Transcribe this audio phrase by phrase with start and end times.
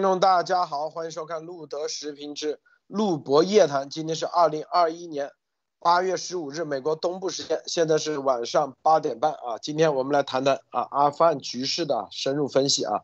[0.00, 3.90] 观众，大家好，欢迎收看路德时评之路博夜谈。
[3.90, 5.30] 今天是二零二一年
[5.78, 9.58] 八月十五日，美国东部时间，现在是晚上八点半啊。
[9.60, 13.02] 今天我们来谈谈啊阿富汗局势的深入分析啊。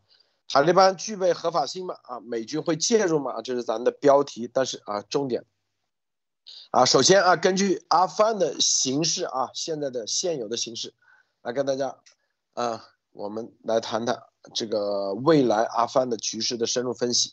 [0.49, 1.97] 塔利班具备合法性吗？
[2.05, 3.43] 啊，美军会介入吗？
[3.43, 4.51] 这是咱的标题。
[4.51, 5.45] 但是啊，重点
[6.71, 10.95] 啊，首先啊，根据阿富汗的形势啊，现在的现有的形势，
[11.43, 11.99] 来跟大家
[12.55, 14.23] 啊，我们来谈谈。
[14.55, 17.33] 这个未来阿富汗的局势的深入分析。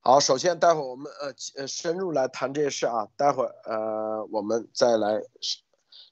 [0.00, 5.20] 好，首先待会儿我们呃呃深入来谈这些事啊，待会儿呃我们再来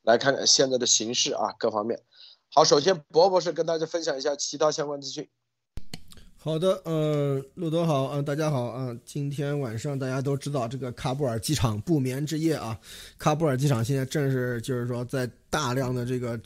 [0.03, 2.01] 来看看现在的形势啊各方面。
[2.53, 5.29] 好，首先博博士跟大家分享一下其他相关资讯。
[6.37, 12.79] 好的，呃，路德好，嗯，大家好，啊，今天晚上大家都知道这个喀布尔机场不眠之夜啊，
[13.19, 15.31] 喀布尔机场现在正是就是说在。
[15.51, 16.41] 大量的这个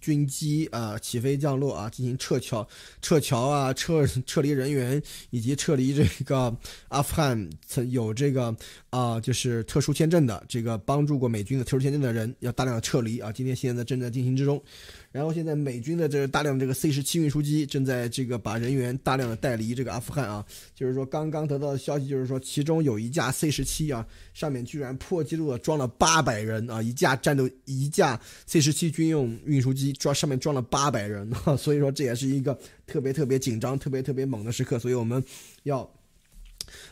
[0.00, 2.66] 军机啊起飞降落啊，进行撤侨、
[3.02, 6.54] 撤侨啊、撤撤离人员以及撤离这个
[6.88, 8.54] 阿富汗曾有这个
[8.90, 13.32] 啊就是特殊签证的这个帮助过美军的特殊签证的人要大量的撤离啊。
[13.32, 14.62] 今天现在正在进行之中，
[15.10, 20.44] 然后现在美军的这大量这个 C 十七运输机正在这个把人员大量的带离这个阿富汗啊。
[20.74, 28.20] 就是说刚刚得到的消息就是说，其中有一架 C 十七啊，上面居然破纪录的装了八百人啊，一架战斗一架。
[28.46, 35.24] C 十七军用运输机装上面装了八百人， 所以说这也是一个特别特别紧张、特别特别猛的时刻，所以我们
[35.62, 35.88] 要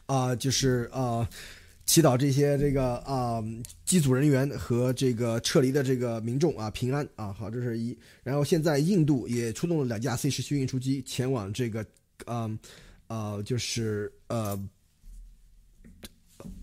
[0.06, 1.28] 啊，就是啊，
[1.84, 3.42] 祈祷这些这个啊
[3.84, 7.32] 机组人员和这个撤离的这个民众啊平安啊。
[7.32, 7.98] 好，这是一。
[8.22, 11.84] 然后现在印度也出动了两架 C 十七运输机前往这个
[12.26, 12.56] 嗯
[13.08, 14.56] 呃就是呃。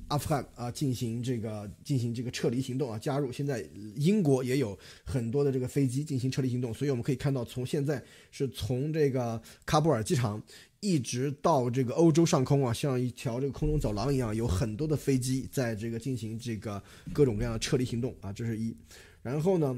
[0.10, 3.64] 阿富汗啊，进行这个进行这个撤离行动啊，加入现在
[3.96, 10.42] 英国也有很多的这个飞机进行撤离行动，所以我们可以看到，从现在是从这个喀布尔机场
[10.80, 16.82] 一直到这个欧洲上空啊，像一条这个空中走廊一样，有很多的飞机在这个进行这个
[17.14, 18.76] 各种各样的撤离行动啊，这是一。
[19.22, 19.78] 然后呢，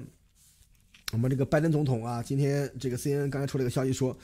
[1.11, 4.17] 我们这个拜登总统啊，今天这个 CNN 刚才出了一个消息说。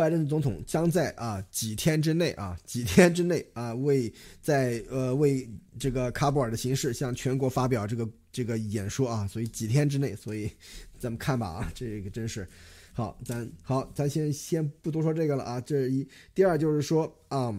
[0.00, 5.46] 拜登总统将在啊几天之内啊几天之内啊为在呃为
[5.78, 10.50] 这个喀布尔的形势向全国发表这个这个演说啊，所以几天之内，所以
[10.98, 12.48] 咱们看吧啊，这个真是
[12.94, 17.54] 好，咱好，咱先先不多说这个了啊，这一第二就是说啊，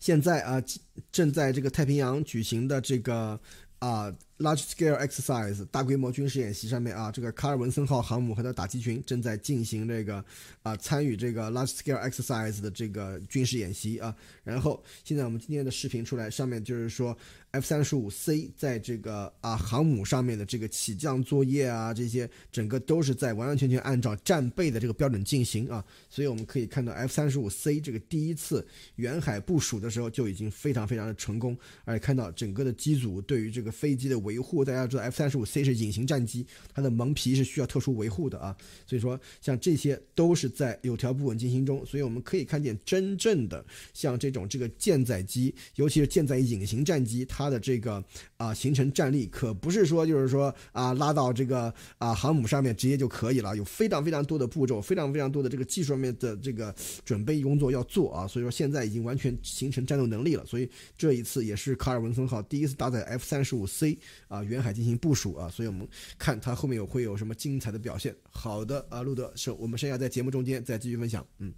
[0.00, 0.64] 现在啊
[1.10, 3.38] 正在这个太平洋举行的这个
[3.80, 4.10] 啊。
[4.42, 10.22] Large scale exercise 大规模军事演习上面啊，这个卡尔文森号航母和它打击群正在进行这个
[10.64, 14.12] 啊参与这个 large scale exercise 的这个军事演习啊。
[14.42, 17.16] 然后现在我们今天的视频出来，上面就是说
[17.52, 25.84] F 三十五 C 在这个啊航母上面的这个起降作业啊，这些整个都是在完完全全按照战备的这个标准进行啊。
[26.10, 28.66] 所以我们可以看到 F 三十五 C 这个第一次
[28.96, 38.56] 远海部署的时候就已经非常非常的成功，而且看到整个的机组对于这个飞机的维维护大家知道，F 三十五 C 是隐形战机，它的蒙皮是需要特殊维护的啊。
[38.86, 41.84] 所以说，像这些都是在有条不紊进行中。
[41.84, 48.02] 所以我们可以看见，真正的像这种这个舰载机，尤其是舰载隐形战机，它的这个
[48.38, 58.26] 啊形成战力，可不是说就是说啊拉到这个啊航母上面直接就可以了，有非常非常多的步骤，非常非常多的这个技术上面的这个准备工作要做啊。
[58.26, 60.46] 所以说，现在已经完全形成战斗能力了。
[60.46, 63.98] 所以这一次也是卡尔文森号第一次搭载 F 三十五 C。
[64.28, 65.86] 啊，远海进行部署啊，所以我们
[66.18, 68.14] 看他后面有会有什么精彩的表现。
[68.30, 71.26] 好的啊，路德是我们剩下在节目中间再继续分享。
[71.38, 71.52] 嗯，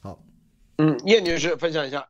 [0.00, 0.24] 好，
[0.76, 2.06] 嗯，叶女士分享一下。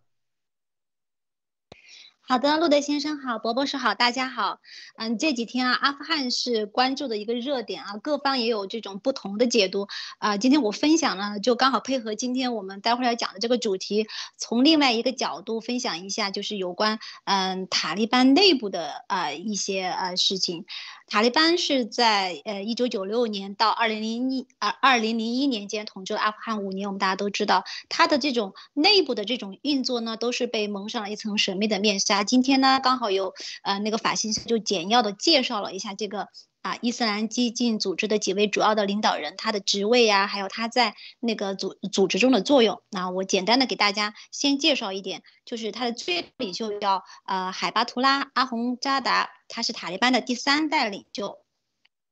[2.25, 4.61] 好的，路德先生好，伯博士好，大家好。
[4.97, 9.89] 嗯，这几天啊，阿富汗是关注的一个热点啊，各方也有这种不同的解读
[10.19, 10.37] 啊。
[10.37, 14.07] 今天我分享呢，就刚好配合今天我们待会儿要讲的这个主题，
[14.39, 20.65] 从另外一个角度分享一下，就是有关嗯塔利班内部的啊一些呃事情。
[21.13, 32.25] 塔利班是在呃一九九六年到二零零一啊二零零一年间统治了阿富汗五年，我们大家都知道，它的这种内部的这种运作呢，都是被蒙上了一层神秘的面纱。
[32.25, 36.29] 今天呢，刚好有呃那个法新社就简要的介绍了一下这个。
[36.63, 42.81] 啊，伊斯兰激进组织的几位主要的领导人，他的职位呀，还有他在那个组组织中的作用。
[42.89, 51.39] 那我简单的给大家先介绍一点，就是他的最领袖叫呃海巴图拉阿洪扎达，他是塔利班的第三代领袖。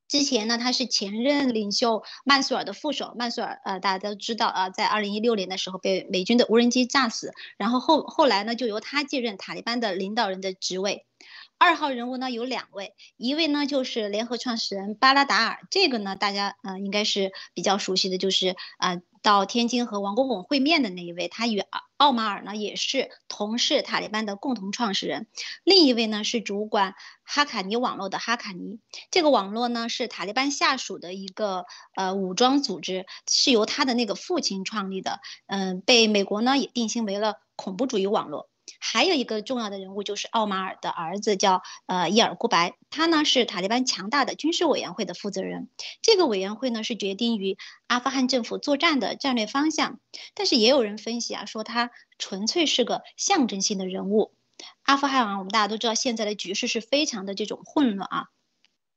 [0.08, 3.14] 之前呢，他是前任领袖曼苏尔的副手。
[3.16, 11.06] 曼苏尔呃，大家都知道啊，在二零一六年的时候被美军的无人机炸死，然后后后来呢，就由他继任塔利班的领导人的职位。
[11.60, 19.02] 二号人物呢有两位，一位呢就是联合创始人巴拉达尔，这个呢大家呃应该是比较熟悉的，就是啊。
[19.22, 21.62] 到天津和王国拱会面的那一位，他与
[21.98, 25.26] 奥马尔呢也是同是塔利班的共同创始人。
[25.62, 28.78] 另一位呢是主管哈卡尼网络的哈卡尼，
[29.10, 35.20] 这个网络呢是塔利班下属的一个呃武装组织，是由他的那个父亲创立的。
[35.46, 38.48] 嗯，被美国呢也定性为了恐怖主义网络。
[38.80, 45.68] 还有一个重要的人物就是奥马尔的儿子，叫呃伊尔库白，他呢是塔利班强大的军事委员会的负责人。
[46.02, 50.00] 这个委员会呢是决定与阿富汗政府作战的战略方向。
[50.34, 54.32] 但是也有人分析啊，说他纯粹是个象征性的人物。
[54.82, 58.26] 阿富汗啊，我们大家都知道，现在的局势是非常的这种混乱啊，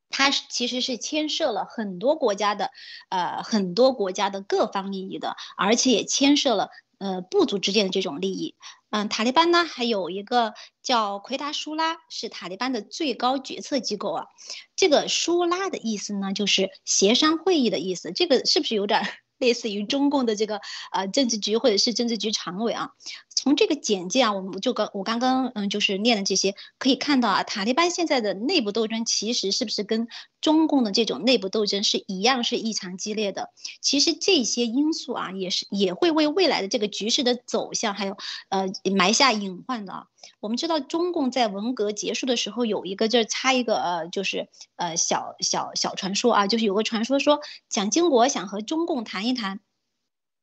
[0.09, 2.71] 它其实是牵涉了很多国家的
[3.09, 6.69] 呃很多国家的各方利益的，而且也牵涉了
[6.99, 8.55] 呃部族之间的这种利益。
[8.95, 10.53] 嗯，塔利班呢还有一个
[10.83, 14.25] 叫奎达舒拉，是塔利班的最高决策机构啊。
[14.75, 18.11] 这个舒拉的意思呢，就是协商会议的意思。
[18.11, 19.01] 这个是不是有点
[19.39, 20.61] 类似于中共的这个
[20.91, 22.91] 呃政治局或者是政治局常委啊？
[23.43, 30.07] 从这个简介啊，我们就刚我刚刚嗯就是念的这些，可以看到啊，塔利班现在的内部斗争其实是不是跟
[30.39, 33.49] 中共的这种内部斗争是一样，是异常激烈的？
[33.81, 38.15] 其实这些因素啊，也是也会为未来的这个局势的走向还有
[38.47, 40.07] 呃埋下隐患的啊。
[40.39, 44.47] 我们知道中共在文革结束的时候有一个这插一个呃就是
[44.77, 49.59] 呃小小小传说啊，就是有个传说说蒋经国想和中共谈一谈。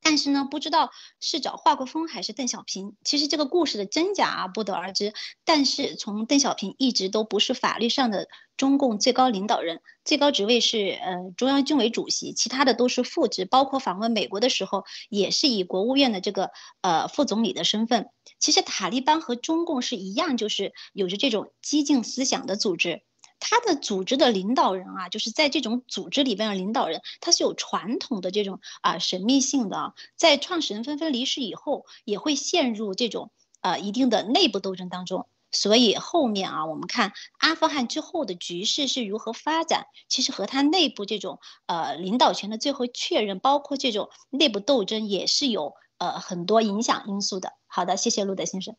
[0.03, 2.97] 但是呢，不知道是找华国锋还是邓小平。
[3.05, 5.13] 其实这个故事的真假啊，不得而知。
[5.45, 13.45] 但是从邓小平一直都不是法律上的中共最高领导人，最高职位是呃中央军委主席，其他的都是副职。
[13.45, 16.51] 包括访问美国的时候，也是以国务院的这个
[16.81, 18.07] 呃副总理的身份。
[18.39, 23.03] 其实塔利班和中共是一样，就是有着这种激进思想的组织。
[23.41, 29.95] 他的组织的领导人啊，就是在这种组织里边的领导人，他是有传统的这种啊神秘性的。
[30.15, 33.33] 在创始人纷纷离世以后，也会陷入这种
[33.63, 35.27] 呃一定的内部斗争当中。
[35.53, 47.55] 所以后面啊，我们看阿富汗之后的局势是如何发展，其实和他内部这种呃领导权的最后确认，包括这种内部斗争，也是有呃很多影响因素的。
[47.67, 48.77] 好的，谢谢路德先生。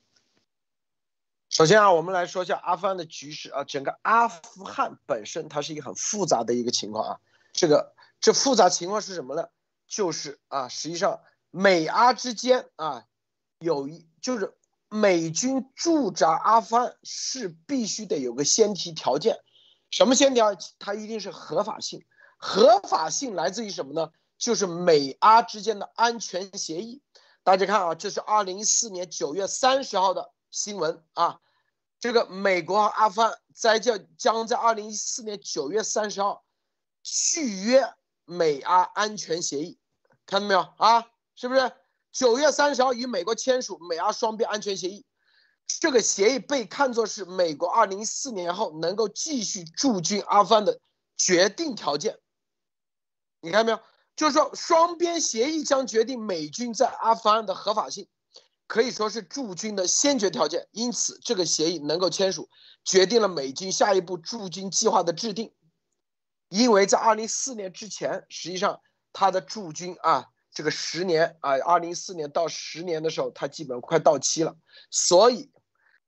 [1.51, 3.65] 首先啊，我们来说一下阿富汗的局势啊。
[3.65, 7.19] 整个阿富汗本身它是一个很复杂的一个情况啊。
[7.51, 9.50] 这个这复杂情况是什么呢？
[9.86, 11.19] 就是啊，实际上
[11.50, 13.03] 美阿之间啊，
[13.59, 14.56] 有一就是
[14.88, 19.38] 美军驻扎阿富汗是必须得有个先提条件，
[19.89, 20.56] 什么先提条？
[20.80, 22.06] 它一定是合法性。
[22.38, 24.12] 合法性来自于什么呢？
[24.38, 27.01] 就是美阿之间的安全协议。
[27.44, 30.31] 大家看啊，这是二零一四年九月三十号的。
[30.51, 31.39] 新闻啊，
[32.00, 36.45] 这个美国和阿富汗在将将在二零一四年九月三十号
[37.03, 37.94] 续约
[38.25, 39.80] 美阿安全协议，
[40.25, 41.07] 看到没有啊？
[41.36, 41.71] 是不是
[42.12, 45.06] 九月三十号与美国签署美阿双边安全协议？
[45.80, 50.80] 这个协议被看作是美国二零一四年后能够继续驻军阿富汗的
[51.15, 52.19] 决定条件。
[53.39, 53.80] 你看到没有？
[54.18, 58.10] 就是说双边协议将决定美军在阿富汗的合法性。
[58.72, 62.50] 可以说是驻军的先决条件，因此这个协议能够签署，
[62.86, 65.54] 决定了美军下一步驻军计划的制定。
[66.48, 68.80] 因为在二零四年之前，实际上
[69.12, 74.56] 他的驻军啊，这个十年啊，二零四年到十年的时候，他基本快到期了，
[74.90, 75.51] 所以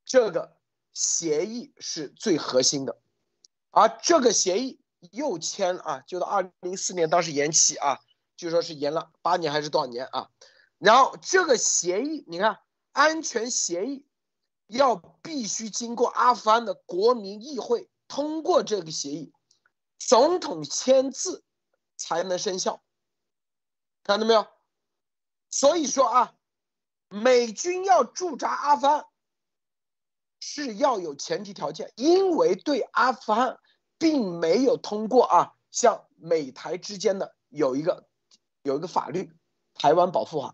[0.06, 0.56] 这个
[0.94, 2.98] 协议是最核心的。
[3.72, 4.80] 而这个协议
[5.12, 8.00] 又签啊，就到二零四年，当时延期啊，
[8.38, 10.30] 就说是延了八年还是多少年啊？
[10.84, 12.60] 然后这个协议，你看，
[12.92, 14.06] 安全协议
[14.68, 19.32] 要必须经过阿富汗的国民议会通过这个协议，
[19.98, 21.46] 总统签字
[21.96, 22.84] 才能生效，
[24.04, 24.46] 看到没有？
[25.50, 26.36] 所以说啊，
[27.08, 29.06] 美军要驻扎阿富汗
[30.42, 33.58] 是要有前提条件，因为对阿富汗
[33.98, 38.06] 并没有通过啊，像美台之间的有一个
[38.64, 39.24] 有一个法律
[39.76, 40.50] 《台湾保护法》。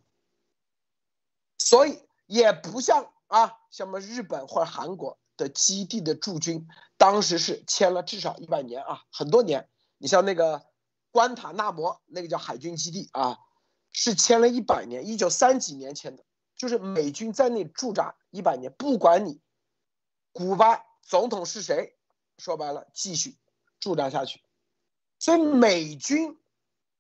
[1.60, 9.70] 所以也不像啊，像什么日本或者韩国的基地的驻军，当时是签了至少一百年啊，很多年。
[10.00, 10.66] 你像那个
[11.12, 13.38] 关塔那摩那个叫海军基地啊，
[13.92, 16.24] 是签了一百年，一九三几年签的，
[16.56, 19.42] 就是美军在那驻扎一百年，不管你
[20.32, 21.98] 古巴总统是谁，
[22.38, 23.38] 说白了继续
[23.80, 24.42] 驻扎下去。
[25.20, 26.40] 所以美军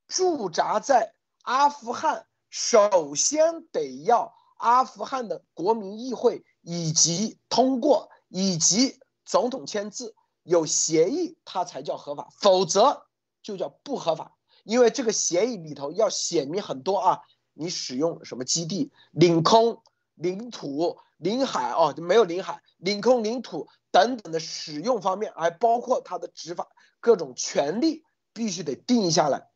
[0.07, 4.35] 驻扎在阿富汗，首先得要。
[4.59, 13.05] 阿富汗的国民议会以及通过以及总统签字有协议，它才叫合法，否则
[13.41, 14.37] 就叫不合法。
[14.63, 17.21] 因为这个协议里头要写明很多啊，
[17.53, 19.81] 你使用什么基地、领空、
[20.15, 26.67] 领土、领海哦，没有领海、领空、领土等等的使用方面，还包括它的执法
[26.99, 29.49] 各种权利，必须得定下来。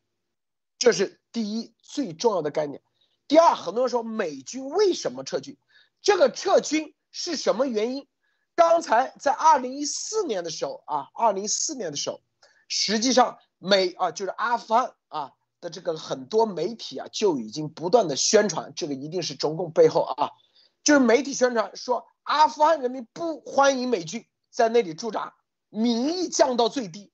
[0.78, 2.82] 这是第一最重要的概念。
[3.26, 5.56] 第二，很多人说美军为什么撤军？
[6.02, 8.06] 这个撤军是什么原因？
[8.54, 12.20] 刚才在二零一四年的时候啊，二零一四年的时候，
[12.68, 20.30] 实际上美啊就是阿富汗啊的这个很多媒体啊就已经不断的宣传，这个一定是中共背后啊，
[20.84, 25.34] 就是媒体宣传说阿富汗人民不欢迎美军在那里驻扎，
[25.70, 27.10] 民意降到最低。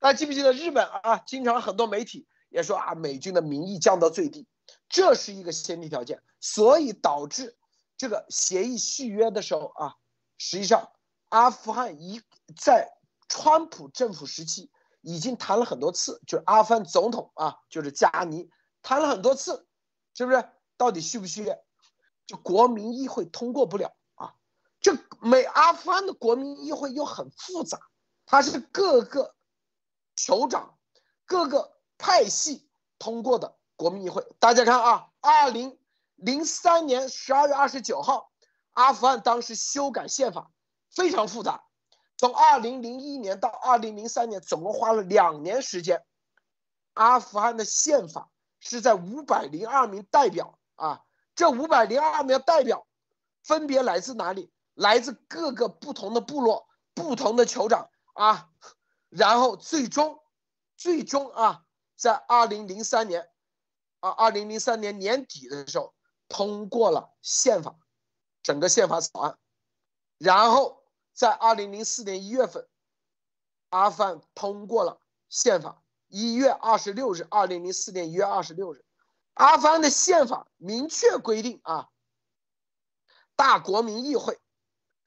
[0.00, 1.16] 大家记不记得日本啊？
[1.18, 4.46] 经常很多媒体也说啊，美军的民意降到最低。
[4.88, 7.56] 这是一个先提条件，所以导致
[7.96, 9.96] 这个协议续约的时候啊，
[10.38, 10.92] 实际上
[11.30, 12.22] 阿富汗一
[12.56, 12.92] 在
[13.28, 18.48] 川普政府时期已经谈了很多次，就是阿富汗总统啊，就是加尼
[18.82, 19.66] 谈了很多次，
[20.14, 20.48] 是不是？
[20.76, 21.64] 到底续不续约？
[22.26, 24.34] 就国民议会通过不了啊。
[24.80, 27.80] 这美阿富汗的国民议会又很复杂，
[28.26, 29.34] 它是各个
[30.16, 30.76] 酋长、
[31.24, 33.56] 各个派系通过的。
[33.76, 35.78] 国民议会，大家看啊，二零
[36.14, 38.30] 零三年十二月二十九号，
[38.72, 40.50] 阿富汗当时修改宪法
[40.90, 41.64] 非常复杂，
[42.16, 46.04] 从二零零一年到二零零三年，总共花了两年时间。
[46.92, 51.02] 阿富汗的宪法是在五百零二名代表啊，
[51.34, 52.86] 这五百零二名代表
[53.42, 54.52] 分别来自哪里？
[54.74, 58.50] 来自各个不同的部落、不同的酋长啊，
[59.08, 60.20] 然后最终，
[60.76, 61.64] 最终啊，
[61.96, 63.28] 在二零零三年。
[64.04, 65.94] 啊，二零零三年年底的时候
[66.28, 67.74] 通过了宪法，
[68.42, 69.38] 整个宪法草案，
[70.18, 70.84] 然后
[71.14, 72.68] 在二零零四年一月份，
[73.70, 75.82] 阿富汗通过了宪法。
[76.08, 78.84] 一月二十六日，二零零四年一月二十六日，
[79.32, 81.88] 阿富汗的宪法明确规定啊，
[83.34, 84.38] 大国民议会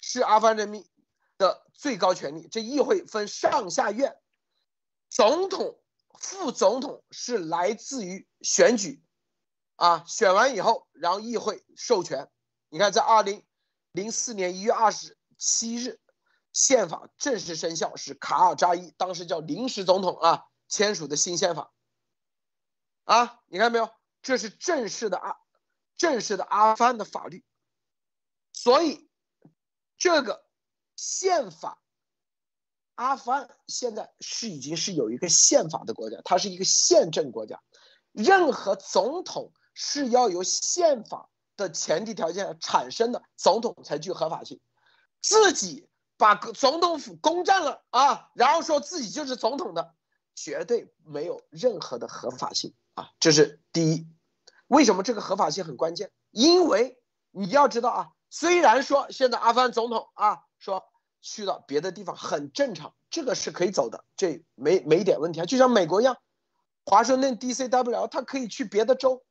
[0.01, 0.83] 是阿富汗人民
[1.37, 2.47] 的最高权力。
[2.47, 4.19] 这议会分上下院，
[5.07, 5.79] 总统。
[6.19, 9.03] 副总统是来自于选举，
[9.75, 12.29] 啊，选完以后，然后议会授权。
[12.69, 13.45] 你看，在二零
[13.91, 15.99] 零四年一月二十七日，
[16.51, 21.73] 宪法正式生效，是卡尔扎伊当时叫临时总统啊签署的新宪法。
[23.05, 23.89] 啊，你看没有？
[24.21, 25.37] 这是正式的阿，
[25.95, 27.45] 正式的阿富汗的法律。
[28.51, 29.09] 所以，
[29.97, 30.45] 这个
[30.95, 31.81] 宪法。
[32.97, 37.61] 阿富汗现在是已经是有一个宪法的国家，它是一个宪政国家，
[38.11, 44.59] 任何总统是要由宪法的前提条件产生的，总统才具合法性。
[45.21, 45.87] 自己
[46.17, 49.93] 把总统府攻占了啊，然后说自己就是总统的，
[50.33, 54.07] 绝对没有任何的合法性啊，这是第一。
[54.65, 56.11] 为什么这个合法性很关键？
[56.31, 56.99] 因为
[57.29, 60.83] 你要知道啊，虽然说现在阿富汗总统啊说。
[61.21, 65.45] 去到别的地方很正常，这个是可以走的，这没没一点问题啊。
[65.45, 66.17] 就像美国一样，
[66.85, 67.67] 华盛顿 D.C.
[67.69, 69.23] W 他可以去别的州，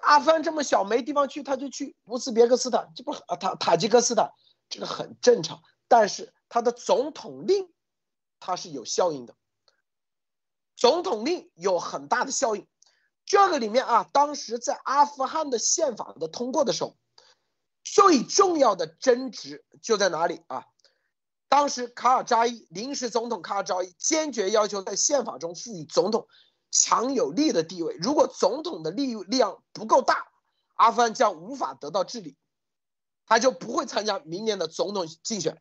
[0.00, 4.30] 阿富汗这么小没地方去，他就去乌兹别克斯坦，这不啊塔塔吉克斯坦，
[4.68, 5.60] 这个很正常。
[5.88, 7.70] 但是他的总统令，
[8.40, 9.34] 它是有效应的，
[10.74, 12.66] 总统令有很大的效应。
[13.26, 16.96] 这个里面啊，当时在阿富汗的宪法的通过的时候，
[17.84, 20.66] 最重要的争执就在哪里啊？
[21.52, 26.26] 当时卡尔扎伊临时总统卡尔扎伊坚决要求在宪法中赋予总统
[26.70, 27.94] 强有力的地位。
[28.00, 30.28] 如果总统的力量不够大，
[30.76, 32.38] 阿富汗将无法得到治理，
[33.26, 35.60] 他就不会参加明年的总统竞选。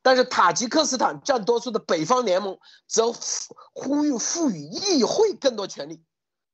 [0.00, 3.12] 但是塔吉克斯坦占多数的北方联盟则
[3.74, 6.02] 呼吁赋予议会更多权利，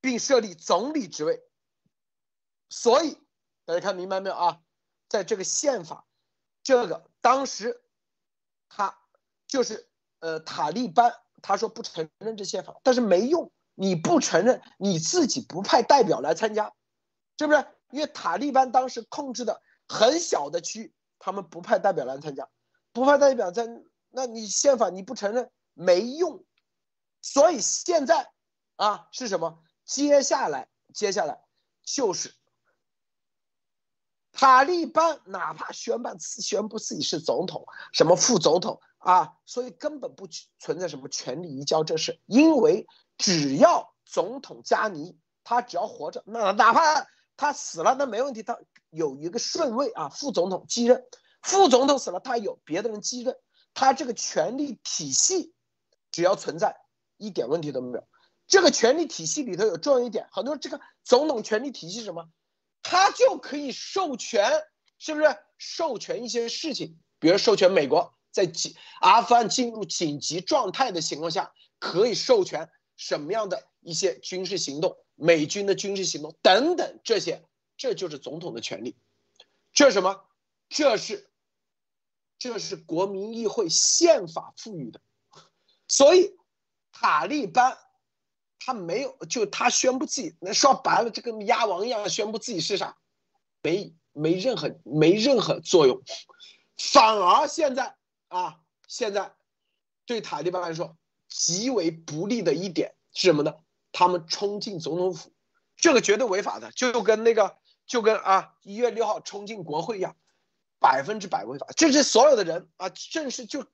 [0.01, 1.41] 并设立总理职位。
[2.69, 3.17] 所以
[3.65, 4.59] 大家看明白没有啊？
[5.09, 6.05] 在这个宪法，
[6.65, 7.81] 这个当时。
[8.75, 8.97] 他
[9.47, 9.89] 就是
[10.21, 11.13] 呃塔利班，
[11.43, 16.73] 他说不承认这宪法，但是没用，你不承认，你自己不派代表来参加，
[17.39, 17.67] 是不是？
[17.91, 22.49] 因为塔利班当时控制的很小的区域，他们不派代表来参加，
[22.93, 23.69] 不派代表在，
[24.09, 26.43] 那你宪法你不承认没用，
[27.21, 28.33] 所以现在
[28.77, 29.63] 啊是什么？
[29.85, 31.43] 接下来接下来
[31.85, 32.35] 就是。
[34.33, 40.27] 塔利班哪怕宣办宣布自己是总统，什么副总统啊，所以根本不
[40.59, 42.87] 存在什么权力移交这事，因为
[43.19, 48.59] 只要总统加尼他只要活着，那哪怕他死了那没问题，他
[48.91, 51.05] 有一个顺位啊，副总统继任，
[51.43, 53.37] 副总统死了，他有别的人继任，
[53.75, 55.53] 他这个权力体系
[56.11, 56.77] 只要存在，
[57.19, 58.05] 一点问题都没有。
[58.47, 62.29] 这个权力体系里头有重要一点，很多这个总统权力体系是什么？
[62.83, 64.65] 他就可以授权，
[64.99, 66.99] 是不是授权一些事情？
[67.19, 77.45] 比如授权美国在紧阿富汗进入紧急状态的情况下，可以授权什么样的一些军事行动，美军的军事行动等等这些，
[77.77, 78.97] 这就是总统的权利。
[79.73, 80.25] 这是什么？
[80.69, 81.31] 这是，
[82.39, 85.01] 这是国民议会宪法赋予的。
[85.87, 86.37] 所以，
[86.91, 87.79] 塔利班。
[88.65, 92.97] 他没有，就他宣布自己，那说白了，就跟鸭王一样，宣布自己是啥，
[93.61, 96.01] 没没任何没任何作用，
[96.77, 97.97] 反而现在
[98.29, 99.35] 啊，现在
[100.07, 100.97] 对塔利班来说
[101.29, 103.55] 极为不利的一点是什么呢？
[103.91, 105.33] 他们冲进总统府，
[105.77, 110.17] 这个绝对违法的，就跟那个就跟啊一月六号冲进国会一样，
[110.79, 111.67] 百分之百违法。
[111.77, 113.67] 这是所有的人啊，正式就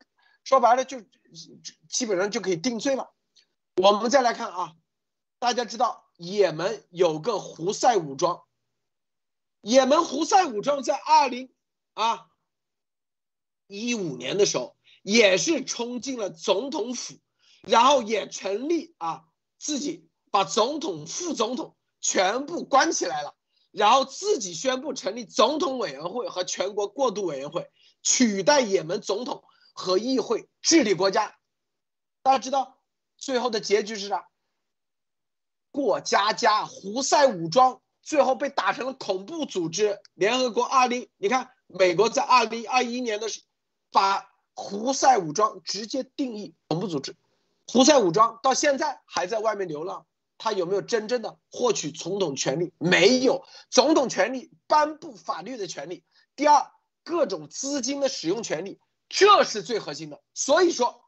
[0.45, 1.02] 说白了就
[1.88, 3.12] 基本上就可以定罪了。
[3.80, 4.75] 我们再来看啊，
[5.38, 8.42] 大家知道也门有个胡塞武装，
[9.61, 11.54] 也门胡塞武装在二零
[11.94, 12.26] 啊
[13.68, 17.20] 一五年的时候也是冲进了总统府，
[17.62, 19.26] 然后也成立啊
[19.61, 23.37] 自己把总统、副总统全部关起来了，
[23.70, 27.70] 然后自己宣布成立总统委员会和全国过渡委员会，
[28.02, 31.38] 取代也门总统和议会治理国家。
[32.25, 32.76] 大家知道。
[33.18, 34.28] 最后的结局是啥？
[35.70, 40.00] 过家家胡塞武装最后被打成了恐怖组织。
[40.14, 43.42] 联合国二零，你看美国在二零二一年的时，
[43.92, 47.14] 把胡塞武装直接定义恐怖组织。
[47.66, 50.06] 胡塞武装到现在还在外面流浪，
[50.38, 52.72] 他有没有真正的获取总统权利？
[52.78, 56.02] 没有，总统权利颁布法律的权利。
[56.34, 56.71] 第二，
[57.04, 60.23] 各种资金的使用权利，这是最核心的。
[60.32, 61.04] 所以说。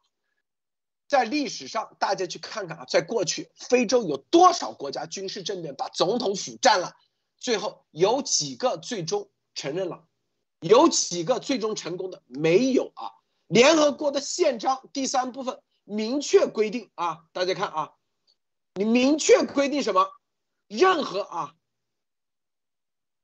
[1.10, 6.94] 在历史上，大家去看看啊，在过去非洲有多少国家军事政变把总统府占了，
[7.36, 10.06] 最后有几个最终承认了，
[10.60, 13.10] 有几个最终成功的没有啊？
[13.48, 17.94] 联合国的宪章第三部分明确规定啊，大家看啊，
[18.74, 20.08] 你明确规定什么？
[20.68, 21.56] 任何啊，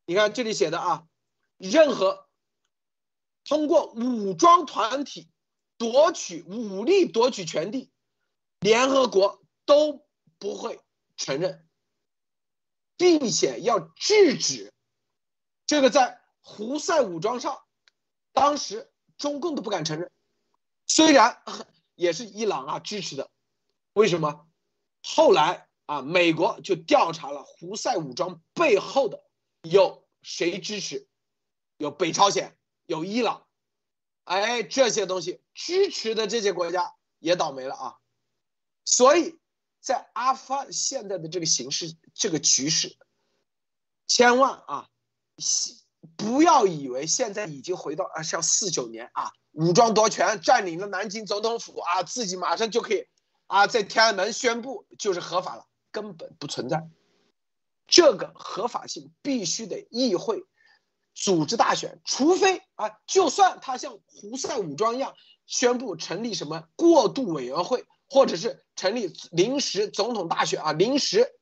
[0.06, 1.06] 你看这里写的啊，
[1.56, 2.26] 任何
[3.44, 5.30] 通过武装团体。
[5.78, 7.90] 夺取武力夺取权利，
[8.60, 10.06] 联合国都
[10.38, 10.80] 不会
[11.16, 11.68] 承认，
[12.96, 14.72] 并且要制止。
[15.66, 17.62] 这个在胡塞武装上，
[18.32, 20.10] 当时中共都不敢承认，
[20.86, 21.42] 虽然
[21.94, 23.30] 也是伊朗啊支持的。
[23.92, 24.46] 为什么？
[25.02, 29.24] 后来啊，美国就调查了胡塞武装背后的
[29.62, 31.08] 有谁支持，
[31.76, 33.46] 有北朝鲜，有伊朗。
[34.24, 37.94] 哎，这些东西支持的这些国家也倒霉了啊！
[38.84, 39.38] 所以，
[39.80, 42.94] 在阿富汗现在的这个形势、这个局势，
[44.06, 44.90] 千万啊，
[46.14, 53.08] 不要以为现在已经回到啊，像四九年啊，武装夺权，占领了南京总统府啊，自己马上就可以
[53.46, 56.86] 啊，在天安门宣布就是合法了，根本不存在。
[57.86, 60.44] 这个合法性必须得议会。
[61.18, 65.14] 组织大选，除非啊，就算他像胡塞武装一样
[65.46, 71.38] 宣布成立什么过渡委员会，或者是成立临时总统大选啊，临时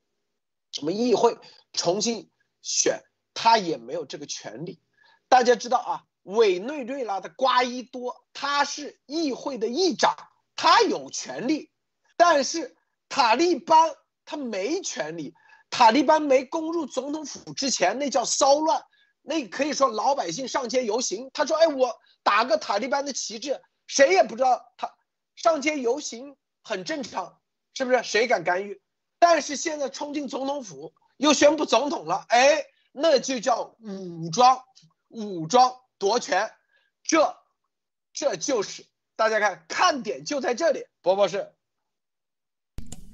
[0.70, 1.38] 什么议会
[1.72, 2.30] 重新
[2.62, 4.80] 选，他也没有这个权利。
[5.28, 10.14] 大家知道啊，委内瑞拉的瓜伊多他是议会的议长，
[10.54, 11.70] 他有权利，
[12.16, 12.76] 但是
[13.08, 15.34] 塔利班他没权利。
[15.70, 18.84] 塔利班没攻入总统府之前，那叫骚乱。
[19.22, 24.94] 那可以说老百姓上街游行，他说：“哎，我打个塔利班的旗帜，谁也不知道他
[25.34, 27.40] 上街游行很正常，
[27.72, 28.02] 是不是？
[28.02, 28.80] 谁敢干预？
[29.18, 34.64] 但是现在冲进总统府，又宣布总统了，哎，那就叫武装，
[35.08, 36.52] 武装夺权，
[37.02, 37.36] 这，
[38.12, 38.84] 这就是
[39.16, 41.53] 大家看看点就在这里，伯伯是。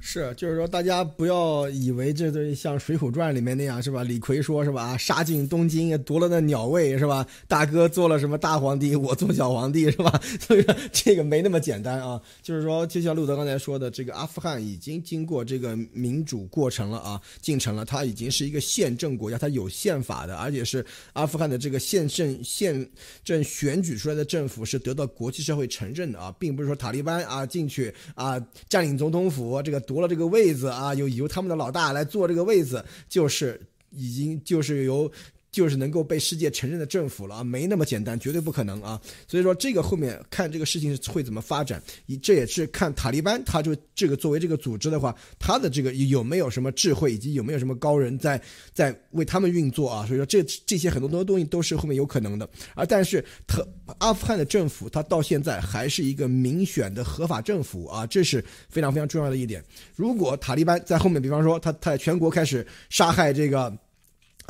[0.02, 4.02] 是，就是说，大家不要以为这这像《水浒传》里面那样，是吧？
[4.02, 4.96] 李逵说，是吧？
[4.96, 7.24] 杀进东京，夺了那鸟位，是吧？
[7.46, 10.20] 大哥做了什么大皇帝，我做小皇帝，是吧？
[10.40, 12.20] 所以说这个没那么简单啊。
[12.42, 22.88] 就是说，就像路德刚才说的，这个阿富汗已经经过这个民主过程了啊，进程了，它已经是一个宪政国家，它有宪法的，而且是阿富汗的这个宪政宪
[23.22, 29.78] 政选举出来的政府是得到国际社会承认的啊，并不是说塔利班啊进去啊占领总统府这个。
[29.90, 35.10] 夺了这个位子啊，由由他们的老大来做这个位子，就是已经就是由
[35.50, 39.00] 就是能够被世界承认的政府了啊，没那么简单，绝对不可能啊。
[39.26, 41.82] 所以说这个后面看这个事情会怎么发展，
[42.22, 48.40] 这也是看塔利班他就这个作为这个组织的话，他的这个有没有什么智慧，以及有没有什么高人在
[48.72, 50.06] 在为他们运作啊。
[50.06, 52.84] 所以说这这些很多多东西都是后面有可能的啊。
[52.84, 53.66] 但是特
[53.98, 59.64] 阿富汗的政府，他到现在还是一个民选的合法政府啊，这是非常非常重要的一点。
[59.96, 63.76] 如果塔利班在后面，比方说他他在全国开始杀害这个。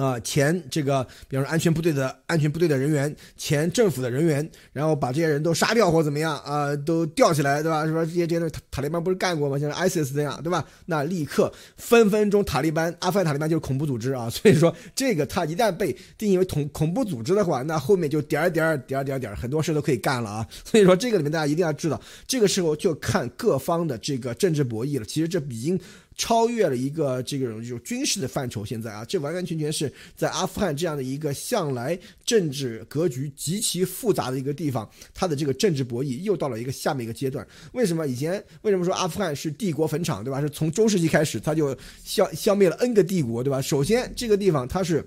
[0.00, 7.84] 啊，前这个，比方说安全部队的安全部队的人员，前政府的人员，然后把这些人都杀掉或怎么样啊，都吊起来，对吧？
[7.84, 8.04] 是吧？
[8.04, 9.58] 这些这些塔塔利班不是干过吗？
[9.58, 10.64] 像 ISIS 这样，对吧？
[10.86, 14.28] 那立刻分分钟塔利班，阿富汗塔利班就是恐怖组织啊。
[14.30, 20.46] 所以说，这个他一旦被定义为恐恐怖组织的话，那后面就点儿点儿点儿点儿点儿，很多事都可以干了啊。
[20.64, 25.04] 所以说，这个里面大家一定要知道，这个时候就看各方的这个政治博弈了。
[25.04, 25.78] 其实这已经。
[26.20, 37.46] 超越了一个这种就军事的范畴，现在啊，这完完全全是在阿富汗这样的一个向来政治格局极其复杂的一个地方，它的这个政治博弈又到了一个下面一个阶段。
[37.72, 40.42] 为什么以前为什么说阿富汗是帝国坟场，对吧？
[40.42, 43.62] 是从中世纪开始，它就消消灭了 N 个帝国，对吧？
[43.62, 45.02] 首先这个地方它是。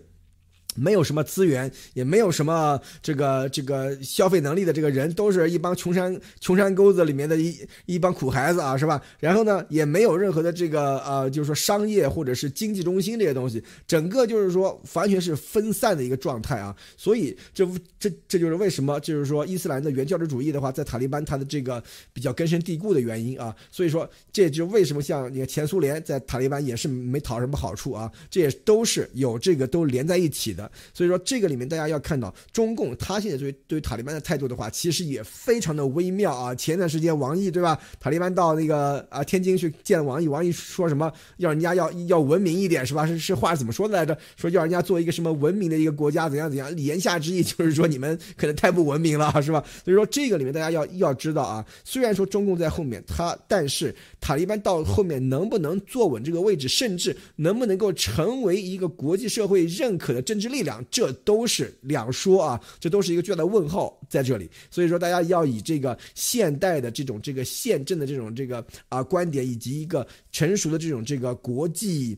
[0.76, 9.02] 没有什么资源，也没有什么这个这个消费能力的这个人，都是一帮穷山穷山沟子里面的一一帮苦孩子啊，是吧？
[9.20, 16.76] 然后呢，也没有任何的这个呃，就是说商业或者是经济中心这些东西，整个就是说完全是分散的一个状态啊。
[16.98, 17.68] 所以这
[18.00, 21.82] 这这就是为什么就是说伊斯兰的原教旨主义的话，在塔利班它的这个
[22.12, 23.56] 比较根深蒂固的原因啊。
[23.72, 30.63] 所以说这就为什么像你看前苏联在塔利班 也是没讨什么好处啊，这也都是有这个都连在一起的。
[30.94, 36.54] 所以说，这个里面大家要看到，中共他现在对对塔利班的态度的话，其实也非常的微妙啊。
[36.56, 43.06] 前段时间王毅对吧，塔利班到那个啊天津去见王毅，王毅说什么要人家要要文明一点是吧？
[43.06, 44.18] 是是话怎么说的来着？
[44.36, 46.76] 说要人家做一个什么文明的一个国家，怎样怎样？
[46.78, 49.64] 言下之意就是说你们可能太不文明了是吧？
[49.84, 64.50] 所以说这个里面大家要要知道啊，虽然说中共在后面，他但是塔利班到后面能不能坐稳这个位置，甚至能不能够成为一个国际社会认可的政治力量，这都是两说啊，这都是一个巨大的问号在这里。
[64.70, 72.18] 所以说，大家要以这个现代的这种这个宪政的这种这个啊观点，以及一个成熟的这种这个国际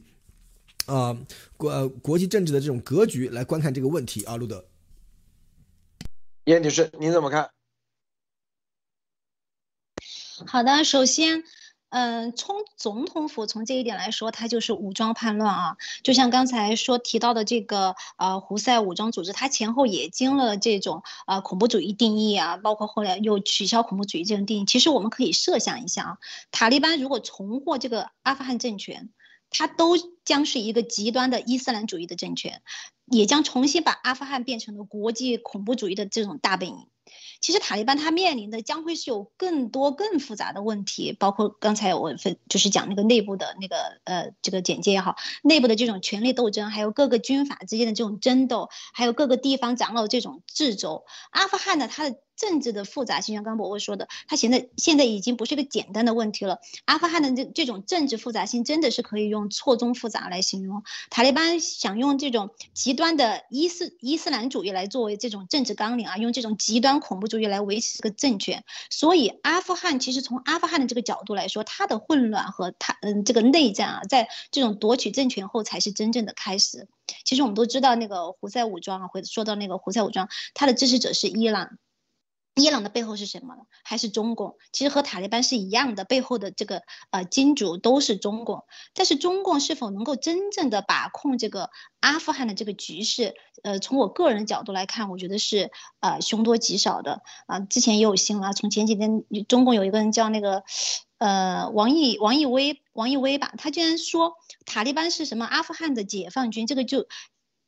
[0.85, 1.17] 啊
[1.55, 4.35] 国国际政治的这种格局来观看这个问题啊。
[4.35, 4.63] 路德，
[6.43, 7.49] 叶女士，您怎么看？
[10.45, 11.43] 好的，首先。
[11.95, 15.77] 嗯，从总统府从这一点来说，它就是武装叛乱啊。
[16.03, 24.65] 就像刚才说提到的这个呃胡塞武装组织，它前后也经了这种呃恐怖主义定义啊，包括后来又取消恐怖主义这种定义。
[24.65, 26.17] 其实我们可以设想一下啊，
[26.51, 29.09] 塔利班如果重获这个阿富汗政权，
[29.49, 32.61] 它都将是一个极端的伊斯兰主义的政权，
[33.05, 36.87] 也将重新把阿富汗变成了国际恐怖主义的这种大本营。
[37.45, 51.05] 其实塔利班他面临的将会是有更多更复杂的问题，包括刚才我分就是讲那个内部的那个呃这个简介也好，内部的这种权力斗争，还有各个军阀之间的这种争斗，还有各个地方长老这种制肘。
[51.29, 52.15] 阿富汗呢，它的。
[52.35, 56.59] 政治的复杂性，像刚伯伯说的，他现在现在已经不是一个简单的问题了。
[56.85, 60.83] 阿富汗的这这种政治复杂性，真的是可以用错综复杂来形容。
[61.09, 68.63] 塔利班想用这种极端的伊斯伊斯兰主义来作为这种政治纲领啊，用这种极端恐怖主义来维持这个政权。
[68.89, 76.87] 所以阿富汗其实从阿富汗的这个角度来说，它的混乱和它嗯这个内战啊，在这种夺取政权后才是真正的开始。
[77.23, 81.77] 其实我们都知道那个胡塞武装啊，会说到那个胡塞武装，它的支持者是伊朗。
[82.55, 83.55] 伊朗的背后是什么？
[83.83, 84.55] 还是中共？
[84.71, 88.63] 其实和塔利班是一样的，背后的这个呃金主都是中共。
[88.93, 93.35] 但是中共是否能够真正的把控这个阿富汗的这个局势？
[93.61, 97.59] 呃，从我个人角度来看，我觉得是呃凶多吉少的啊。
[97.59, 100.63] 之前也有新闻啊，从前几天中共有一个人叫那个
[101.17, 107.05] 呃王毅王毅威王毅威吧，他居然说塔利班是什么阿富汗的解放军，这个就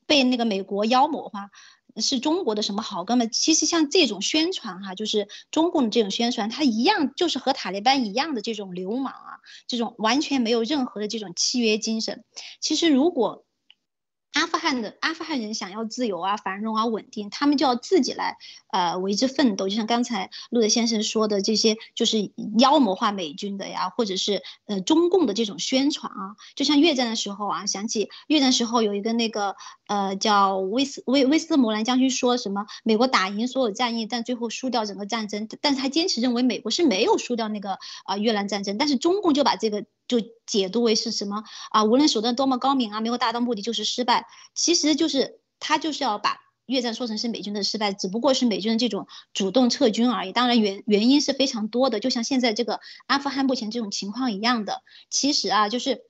[0.06, 1.50] 被那个美国妖魔化。
[2.01, 3.29] 是中国的什么好哥们？
[3.31, 12.23] 其实像这种宣传哈，就是中共的这种宣传，它一样就是和塔利班一样的这种流氓啊，这种完全没有任何的这种契约精神。
[12.62, 13.46] 其实如果。
[14.33, 18.37] 阿富汗的阿富汗人想要自由啊、繁荣啊、稳定，他们就要自己来，
[18.71, 19.67] 呃，为之奋斗。
[19.67, 26.35] 就像刚才路德先生说的，这些就是妖魔化美军的呀，或者是呃中共的这种宣传啊。
[26.55, 29.55] 就像越战的时候啊，想起越战时候有一个那个
[29.87, 39.85] 呃叫威斯威威斯摩兰将军说什么，美国打赢所有战役，但最后输掉整个战争，但是他坚持认为美国是没有输掉那个啊越南战争，但是中共就把这个。
[40.07, 41.83] 就解读为是什么啊？
[41.83, 44.25] 无论手段多么高明啊，没有达到目的就是失败。
[44.55, 50.31] 其实就是他就是要把越战说成是美军的失败，只不过是美军的这种主动撤军而已。
[50.31, 54.81] 当然原原因是非常多的，就像现在这个阿富汗目前这种情况一样的。
[55.09, 56.03] 其实啊，就是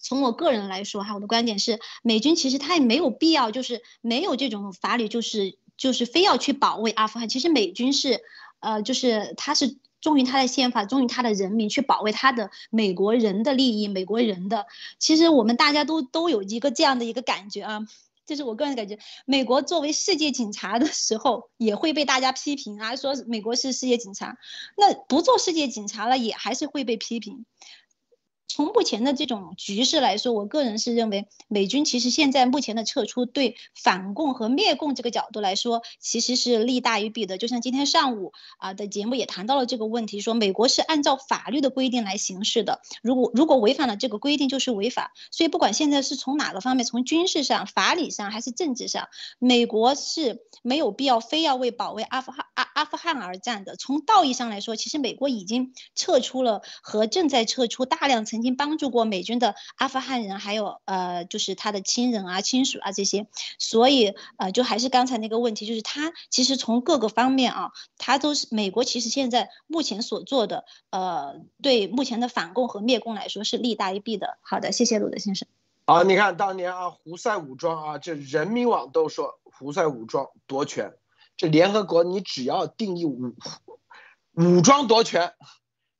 [0.00, 7.28] 从我个人来说哈，我的观点是，美军其实他也没有必要，就是没有这种法律，就是就是非要去保卫阿富汗。
[7.28, 8.20] 其实美军是，
[8.58, 9.78] 呃，就是他是。
[10.04, 14.66] 忠于他的宪法，忠于他的人民，去保卫他的美国人的利益，美国人的。
[14.98, 17.80] 其实我们大家都都有一个这样的一个感觉啊，
[18.26, 18.98] 这是我个人感觉。
[19.24, 24.36] 美国作为世界警察的时候，也会被大家批评啊，说美国是世界警察。
[24.76, 27.46] 那不做世界警察了，也还是会被批评。
[28.54, 37.36] 从目前的这种局势来说，我个人是认为，美军其实现在目前的撤出，对反共和灭共这个角度来说，其实是利大于弊的。
[37.36, 45.12] 就像今天上午啊的节目也谈到了这个问题，说美国是按照法律的规定来行事的，如果如果违反了这个规定，就是违法。
[45.32, 49.08] 所以不管现在是从哪个方面，从军事上、法理上还是政治上，
[49.40, 53.74] 美国是没有必要非要为保卫阿富汗阿阿富汗而战的。
[53.74, 58.43] 从道义上来说，其实美国已经撤出了和正在撤出大量曾。
[58.44, 63.26] 经帮助过美军的阿富汗人，还有呃，就是他的亲人啊、亲属啊这些，
[63.58, 74.38] 所以呃，就还是刚才那个问题，就是他其实从各个方面啊，他都是美国其实现在目前所做的，呃，对目前的反共和灭共来说是利大于弊的。
[74.42, 75.48] 好的，谢谢鲁德先生。
[75.86, 80.92] 好，你看当年啊，胡塞武装啊，这人民网都说胡塞武装夺权，
[81.36, 83.34] 这联合国你只要定义武
[84.34, 85.32] 武装夺权。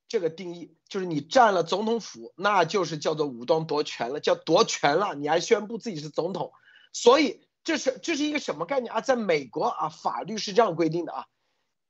[0.07, 5.13] 这个定义就是你占了总统府，那就是叫做武装夺权了，叫夺权了。
[5.13, 6.53] 你还宣布自己是总统，
[6.93, 9.01] 所以这是这是一个什么概念啊？
[9.01, 11.25] 在美国啊，法律是这样规定的啊，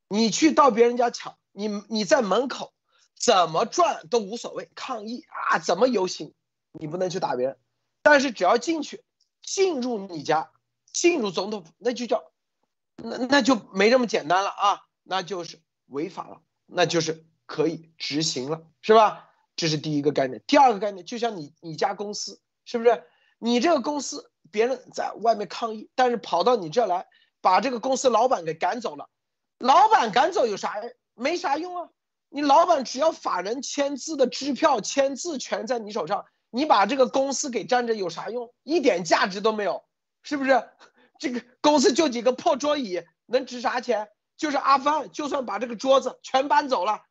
[0.07, 2.73] 你去到别人家抢，你你在门口
[3.15, 6.33] 怎么转都无所谓，抗议啊，怎么游行，
[6.71, 7.59] 你不能去打别人，
[8.01, 9.03] 但是只要进去，
[9.43, 10.49] 进入你家，
[10.91, 12.23] 进入总统府，那就叫
[12.95, 17.23] 那那就没这么简单了啊，那就是违法了，那就是。
[17.45, 19.29] 可以执行了，是吧？
[19.55, 20.41] 这是第一个概念。
[20.47, 23.03] 第二个概念，就像你你家公司，是不是？
[23.37, 27.05] 你这个公司别人在外面抗议，但是跑到你这来，
[27.41, 29.09] 把这个公司老板给赶走了。
[29.59, 30.75] 老板赶走有啥？
[31.13, 31.89] 没啥用啊！
[32.29, 38.53] 你老板只要法人签字的支票、签字权在你手上，你把这个公司给占着有啥用？
[38.63, 39.85] 一点价值都没有，
[40.23, 40.69] 是不是？
[41.17, 44.09] 这个公司就几个破桌椅，能值啥钱？
[44.35, 47.03] 就是阿富汗，就算把这个桌子全搬走了。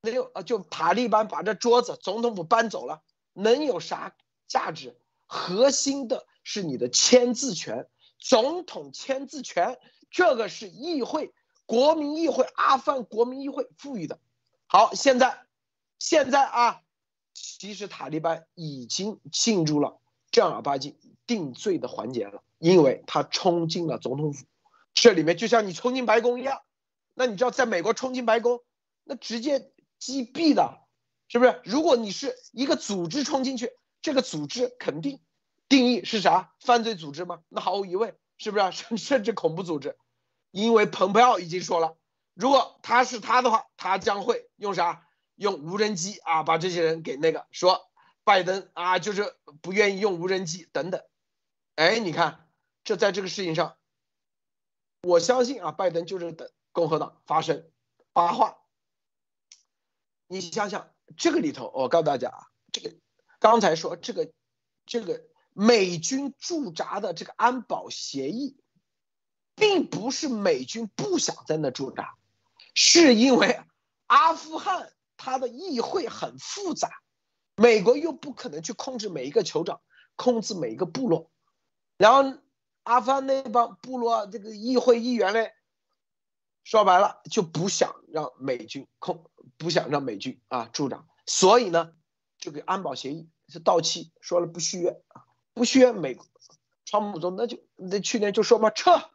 [0.00, 4.14] 没有啊，就塔利班把这桌子、总统府搬走了，能有啥
[4.46, 4.96] 价值？
[5.26, 9.78] 核心的是你的签字权，总统签字权，
[10.10, 11.34] 这个是议会、
[11.66, 14.20] 国民议会、阿富汗国民议会赋予的。
[14.68, 15.44] 好，现在，
[15.98, 16.80] 现在啊，
[17.34, 24.46] 其实塔利班已经进入了正儿八经定罪的环节了，因为他冲进了总统府，
[24.94, 26.62] 这里面就像你冲进白宫一样。
[27.14, 28.62] 那你知道，在美国冲进白宫，
[29.02, 29.72] 那直接。
[29.98, 30.80] 击毙的，
[31.28, 31.60] 是不是？
[31.64, 35.20] 如果你是一个组织冲进去，这个组织肯定
[35.68, 36.54] 定义是啥？
[36.60, 37.42] 犯罪组织吗？
[37.48, 38.72] 那毫无疑问，是不是？
[38.72, 39.96] 甚 甚至恐怖组织，
[40.50, 41.96] 因为蓬佩奥已经说了，
[42.34, 45.04] 如果他是他的话，他将会用啥？
[45.34, 47.88] 用无人机啊，把这些人给那个说。
[48.24, 51.00] 拜登啊，就是不愿意用无人机等等。
[51.76, 52.46] 哎，你看，
[52.84, 53.78] 这在这个事情上，
[55.02, 57.70] 我相信啊，拜登就是等共和党发声
[58.12, 58.58] 发话。
[60.28, 62.94] 你想想这个里头，我告诉大家啊，这个
[63.40, 64.30] 刚才说这个
[64.84, 68.60] 这个美军驻扎的这个安保协议，
[69.54, 72.14] 并不是美军不想在那驻扎，
[72.74, 73.58] 是因为
[74.06, 76.90] 阿富汗它的议会很复杂，
[77.56, 79.80] 美国又不可能去控制每一个酋长，
[80.14, 81.30] 控制每一个部落，
[81.96, 82.38] 然后
[82.82, 85.54] 阿富汗那帮部落这个议会议员嘞，
[86.64, 89.30] 说白了就不想让美军控。
[89.58, 91.92] 不想让美军啊驻扎，所以呢，
[92.38, 96.16] 这个安保协议是到期，说了不续约啊，不续约，美
[96.84, 99.10] 川普总那就那去年就说嘛撤，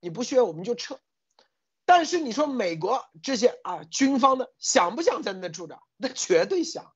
[0.00, 1.00] 你不续约我们就撤。
[1.84, 5.82] 但是你说美国这些啊军方的想不想在那驻扎？
[5.96, 6.92] 那绝对想。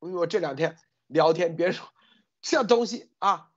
[0.00, 1.86] 因为我这两天聊天，别人说
[2.40, 3.50] 这东西啊，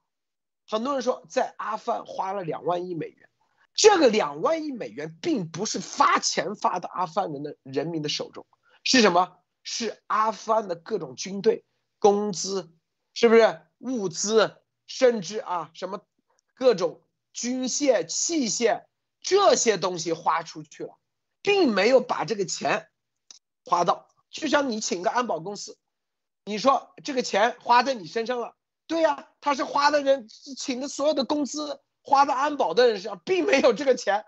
[0.68, 3.30] 很多人说在阿富汗花了两万亿美元，
[3.74, 8.44] 这个两万亿美元并不是发钱发到阿富汗人的人民的手中。
[8.84, 9.38] 是什么？
[9.64, 11.64] 是阿富汗的各种军队
[12.00, 12.72] 工资，
[13.14, 16.04] 是不是物资，甚至啊什么
[16.54, 17.00] 各种
[17.32, 18.86] 军械器械
[19.20, 20.98] 这些东西花出去了，
[21.42, 22.88] 并没有把这个钱
[23.64, 24.08] 花到。
[24.30, 25.78] 就像你请个安保公司，
[26.44, 28.56] 你说这个钱花在你身上了，
[28.88, 34.24] 对呀，他是花的人请的所有的工资花在安保的人身上，并没有这个钱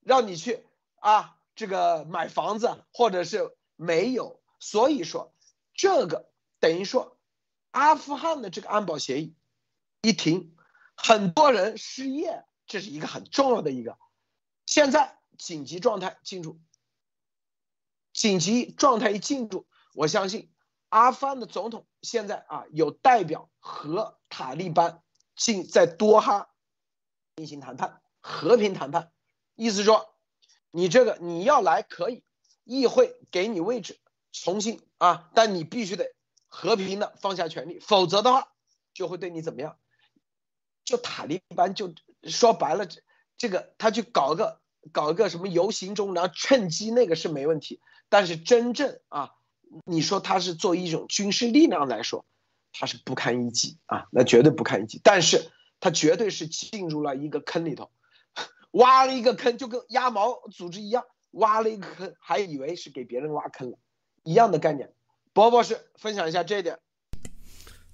[0.00, 4.42] 让你去啊这个买房子，或者是没有。
[4.58, 5.32] 所以说，
[5.72, 7.16] 这个等于说，
[7.70, 9.36] 阿富汗的这个安保协议
[10.02, 10.56] 一停，
[10.96, 13.96] 很多人失业，这是一个很重要的一个。
[14.66, 16.60] 现在紧急状态进入，
[18.12, 20.52] 紧急状态一进入，我相信
[20.88, 25.02] 阿富汗的总统现在啊有代表和塔利班
[25.36, 26.50] 进在多哈
[27.36, 29.12] 进行谈判，和平谈判，
[29.54, 30.12] 意思说
[30.72, 32.24] 你这个你要来可以，
[32.68, 33.98] 议会给你位置。
[34.30, 35.30] 重新啊！
[35.34, 36.12] 但你必须得
[36.48, 38.52] 和平的放下权力，否则的话
[38.92, 39.78] 就会对你怎么样？
[40.84, 43.00] 就塔利班就说白了，这
[43.38, 44.60] 这个他去搞个
[44.92, 47.80] 搞一个什么游行中，然后趁机那个是没问题。
[48.10, 49.32] 但是真正啊，
[49.86, 52.26] 你说他是作为一种军事力量来说，
[52.72, 55.00] 他是不堪一击啊，那绝对不堪一击。
[55.02, 55.50] 但是
[55.80, 57.90] 他绝对是进入了一个坑里头，
[58.72, 63.78] 挖了一个坑，就跟鸭毛组织一样，挖了一个坑，还以为是给别人挖坑了。
[64.24, 64.90] 一样的概念，
[65.32, 66.78] 博博士分享一下这一点。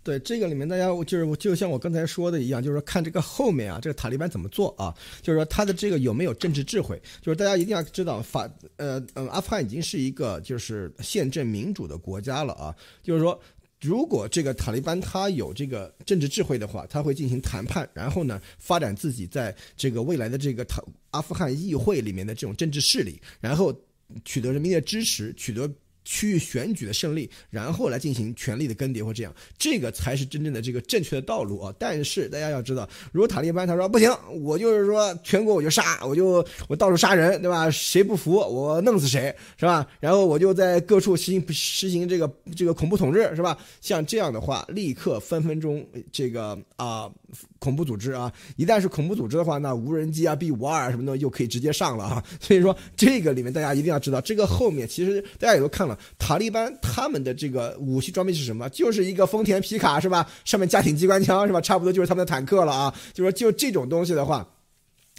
[0.03, 4.95] 对这个里面，大家就是就像我刚才说的一样，就是说看这个后面啊，这个塔利班怎么做啊？
[5.23, 7.01] 就是说他的这个有没有政治智慧？
[7.23, 12.77] 就是大家一定要知道，法呃呃，阿富汗已经是一个就是宪政民主的国家了啊。
[13.03, 13.41] 就是说，
[13.85, 23.79] 如果这个塔利班他有这个政治智慧的话，他会进行谈判，然后呢，发展自己在这个未来的这个塔阿富汗议会里面的这种政治势力，然后
[24.25, 25.71] 取得人民的支持，取得。
[26.05, 31.75] 区域选举的胜利，然后来进行权力的更迭或这样，这个才是真正的这个正确的道路啊！
[31.79, 34.11] 但是大家要知道，如果塔利班他说不行，
[34.43, 37.71] 我就是说全国我就杀，我就我到处杀人，对吧？
[37.71, 39.87] 谁不服我弄死谁，是吧？
[40.01, 43.59] 然后我就在各处实行实行这个这个恐怖统治，是吧？
[43.81, 47.11] 像这样的话，立刻分分钟这个啊。
[47.59, 52.23] 恐怖组织啊，一旦是恐怖组织的话，那无人机啊、B 五二啊什么东西就可以直接上了啊。
[52.41, 58.69] 所以说这个里面大家一定要知道，这个后面其实大家也都看了，塔利班他们的这个武器装备是什么？
[58.71, 60.29] 就是一个丰田皮卡是吧？
[60.45, 61.61] 上面加挺机关枪是吧？
[61.61, 62.95] 差不多就是他们的坦克了啊。
[63.13, 64.47] 就说就这种东西的话。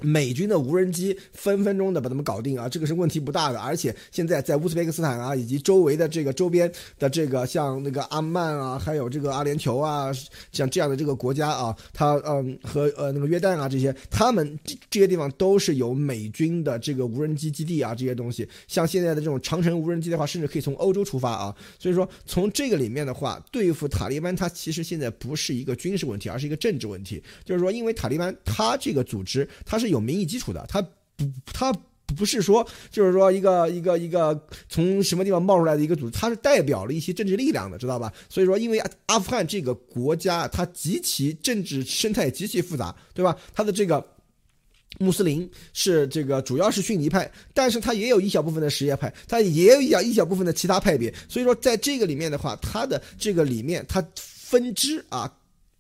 [0.01, 3.59] 美军的无人机分分钟的把他们搞定啊，这个是问题不大的。
[3.59, 10.11] 而且现在在乌兹别克斯坦啊，以及周围的这个周边的这个像那个阿曼啊，还有这个阿联酋啊，
[10.51, 18.45] 像这样的这个国家啊，它嗯和呃那个约旦啊这些，他们这这些地方都是有美军的这个无人机基地啊，这些东西。
[18.67, 21.55] 像现在的这种长城无人机的话，甚至可以从欧洲出发啊。
[21.79, 27.23] 所以说从这个里面的话，对付塔利班，它其实现在不是一个军事问题，而是一个政治问题。
[27.45, 29.84] 就是说，因为塔利班它这个组织，它是。
[29.85, 31.73] 是有民意基础的，他不，他
[32.15, 38.13] 不是说就是说一个一个一个从什么地方冒出来的一个组织，它是代表了一些政治力量的，知道吧？
[38.29, 43.35] 所以说，因为阿富汗这个国家，它极其政治生态极其复杂，对吧？
[43.53, 44.05] 它的这个
[44.99, 51.13] 穆斯林是这个主要是逊尼派，但是它也有一小部分的什叶派，它也有一小一小部分的其他派别。
[51.27, 55.31] 所以说，在这个里面的话，它的这个里面，它分支啊。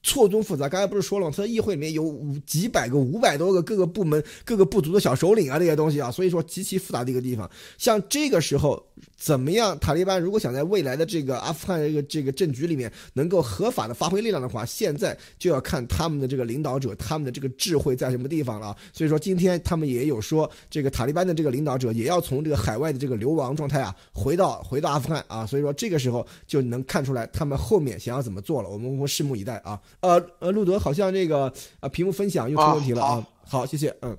[0.05, 1.33] 错综复杂，刚才不是说了吗？
[1.35, 7.49] 他的议会里面有五几百个、五百多个各个部门、各个部族的小首领啊，这些东西啊，所以说极其复杂的一个地方。
[7.77, 8.85] 像这个时候。
[9.17, 9.77] 怎么样？
[9.79, 18.75] 塔利班如果想在未来的这个阿富汗这个这个政局里面能够合法的发挥力量的话，现在就要看他们的这个领导者，他们的这个智慧在什么地方了。
[18.91, 25.45] 所以说，今天他们也有说，这个塔利班的这个领导者也要从这个海外的这个流亡状态啊，回到回到阿富汗啊。
[25.45, 28.69] 所以说，这个时候就能看出来他们后面想要怎么做了。
[28.69, 29.79] 我们我们拭目以待啊。
[30.01, 33.25] 呃呃，路德好像这个啊屏幕分享又出问题了啊。
[33.47, 33.95] 好，谢谢。
[34.01, 34.17] 嗯。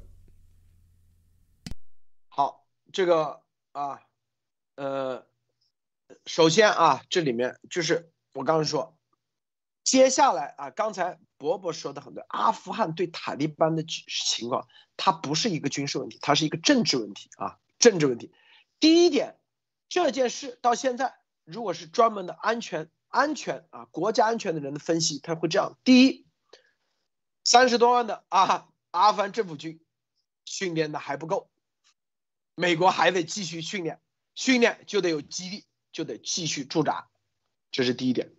[2.28, 3.38] 好，这个
[3.72, 4.00] 啊。
[4.76, 5.26] 呃，
[6.26, 8.96] 首先啊，这里面就是我刚刚说，
[9.82, 18.32] 接下来啊，刚才伯伯说的很多，阿富汗对塔利班的情况，它不是一个军事问题，它是一个政治问题啊，政治问题。
[18.78, 19.38] 第一点，
[19.88, 21.14] 这件事到现在，
[21.44, 26.26] 如果是专门的安全、安全啊，国家安全的人的分析，他会这样：第一，
[27.44, 29.80] 三十多万的啊，阿富汗政府军
[30.44, 31.50] 训练的还不够，
[32.54, 34.02] 美国还得继续训练。
[34.36, 37.08] 训练就得有基地，就得继续驻扎，
[37.70, 38.36] 这是第一点。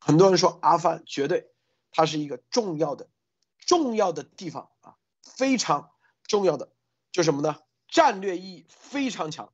[0.00, 1.52] 很多人说阿富汗绝对，
[1.90, 3.10] 它是一个重要的、
[3.58, 6.72] 重要的地方啊，非常重要的，
[7.12, 7.60] 就什么呢？
[7.86, 9.52] 战略意义非常强。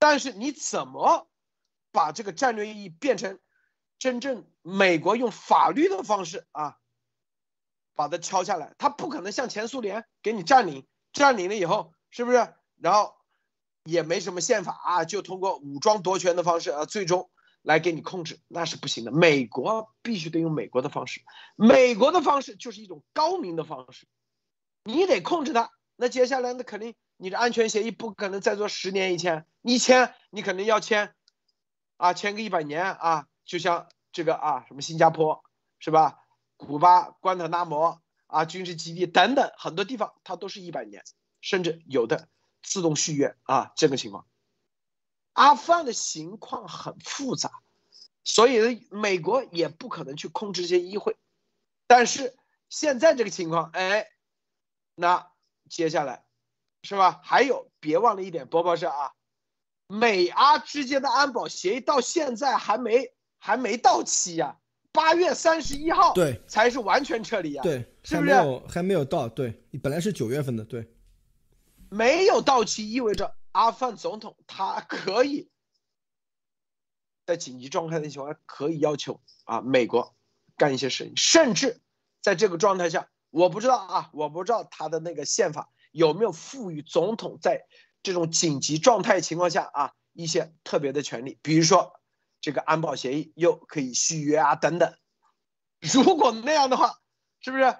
[0.00, 1.30] 但是你怎么
[1.92, 3.38] 把这个战略意义变成
[4.00, 6.80] 真正美国用法律的方式啊，
[7.94, 8.74] 把它敲下来？
[8.78, 12.52] 它不可能像前苏联给你占领，占领了以后是不是？
[12.78, 13.14] 然后。
[13.86, 17.30] 也没什么宪法啊，就通过武装夺权的方式啊，最终
[17.62, 19.12] 来给你控制，那是不行的。
[19.12, 21.22] 美国必须得用美国的方式，
[21.56, 24.06] 美国的方式就是一种高明的方式，
[24.84, 25.70] 你得控制它。
[25.96, 31.14] 那接下来那肯定你的安全协议不可能再做十年一签，你签你肯定要签，
[31.96, 35.42] 啊，签个一百年啊，就像这个啊什么新加坡
[35.78, 36.18] 是吧？
[36.58, 41.02] 古巴、关塔那摩啊军事基地等等很多地方它都是一百年，
[41.40, 42.28] 甚至有的
[42.66, 44.26] 自动续约啊这个情况。
[45.32, 47.50] 阿富汗的情况很复杂，
[48.24, 51.16] 所以美国也不可能去控制这些议会。
[51.86, 52.34] 但是
[52.68, 54.08] 现在这个情况，哎，
[54.94, 55.30] 那
[55.68, 56.24] 接下来
[56.82, 57.20] 是吧？
[57.22, 59.12] 还有别忘了一点，波波是啊，
[59.86, 64.58] 美阿之间的安保协议到现在还没还没到期呀，
[64.90, 68.32] 八月三十一号对才是完全撤离呀，对，是不是？
[68.34, 70.88] 还没有还没有到，对，本来是九月份的，对，
[71.90, 73.36] 没有到期意味着。
[73.52, 75.50] 阿富汗总统他可以
[77.24, 80.14] 在紧急状态的情况下，可以要求啊美国
[80.58, 81.80] 干一些事情，甚至
[82.20, 87.66] 在这个状态下，我不知道啊，我不知道他的那个宪法有没有赋予总统在
[88.02, 91.98] 这种紧急状态情况下啊一些特别的权利，比如说
[92.42, 94.94] 这个安保协议又可以续约啊等等。
[95.80, 97.00] 如果那样的话，
[97.40, 97.74] 是不是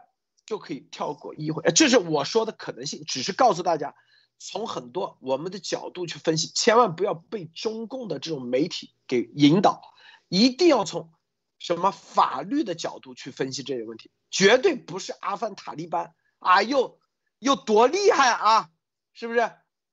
[0.46, 1.62] 就可以跳过议会？
[1.72, 3.94] 这是我说的可能性，只是告诉大家。
[4.38, 9.80] 从很多我们的角度去分析，千万不要被中共的这种媒体给引导，
[10.28, 11.10] 一定要从
[11.58, 17.00] 什么法律的角度去分析这些问题，绝对不是阿富汗塔利班啊，又
[17.38, 18.68] 又多厉害啊，
[19.14, 19.50] 是不是？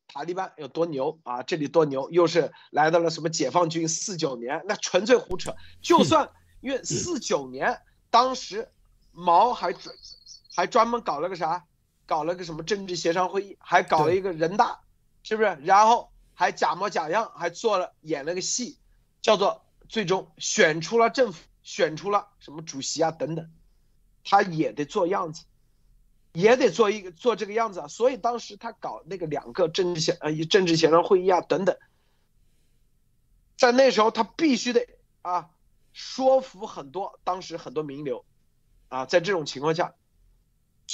[0.08, 1.42] 塔利班有多牛啊？
[1.44, 5.56] 这里多牛，又是来到了什么解放军四九年，那纯粹胡扯。
[5.82, 6.30] 就算
[6.60, 8.70] 因为四九年当时
[9.14, 9.96] 毛还专
[10.56, 11.66] 还专门搞了个啥？
[12.06, 14.82] 搞了个什么政治协商会议，还搞了一个人大，
[15.24, 15.58] 是不是？
[15.64, 18.78] 然后还假模假样，还做了演了个戏，
[19.22, 23.50] 叫做最终选出了政府，选出了什么主席啊等等，
[24.26, 25.46] 他也得做样子，
[26.34, 27.88] 也得做一个做这个样子啊。
[27.88, 31.78] 所以当时他搞那个两个政治协呃政治协商会议啊等等，
[33.56, 34.86] 在那时候他必须得
[35.22, 35.50] 啊
[35.94, 38.26] 说服很多当时很多名流，
[38.90, 39.96] 啊在这种情况下，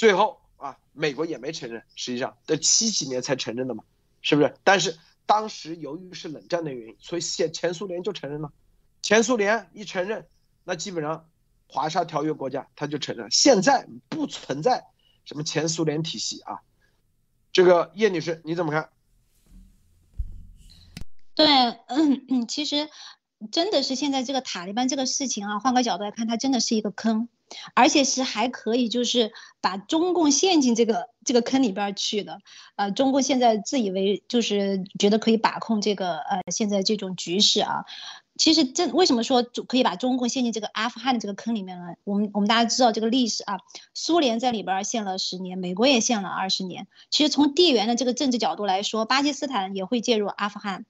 [0.00, 0.40] 最后。
[0.60, 3.82] 啊，美国也没承认，实际上得七几年才承认的嘛，
[4.20, 4.54] 是不是？
[4.62, 8.52] 但是当时由于是冷战的原因，所以前前苏联就承认了。
[9.00, 10.28] 前苏联一承认，
[10.64, 11.30] 那基本上
[11.66, 13.30] 华沙条约国家他就承认。
[13.30, 14.84] 现在不存在
[15.24, 16.60] 什么前苏联体系啊。
[17.54, 18.90] 这个叶女士你怎么看？
[21.34, 21.46] 对，
[21.86, 22.90] 嗯嗯，其实
[23.50, 27.30] 真的是现在这个塔利班这个事情啊，换个角度来看，它真的是一个坑。
[27.74, 32.38] 而且是还可以，就是把中共陷进这个这个坑里边去的。
[32.76, 37.84] 呃，中共现在自以为就是觉得可以把控这个呃现在这种局势啊。
[38.38, 41.94] 其实这为什么说可以把中共陷进这个阿富汗的这个坑里面呢？
[42.04, 43.58] 我们我们大家知道这个历史啊，
[43.92, 46.86] 苏联在里边陷了十年，美国也陷了二十年。
[47.10, 50.86] 其实从地缘的这个政治角度来说，巴基斯坦也会介入阿富汗。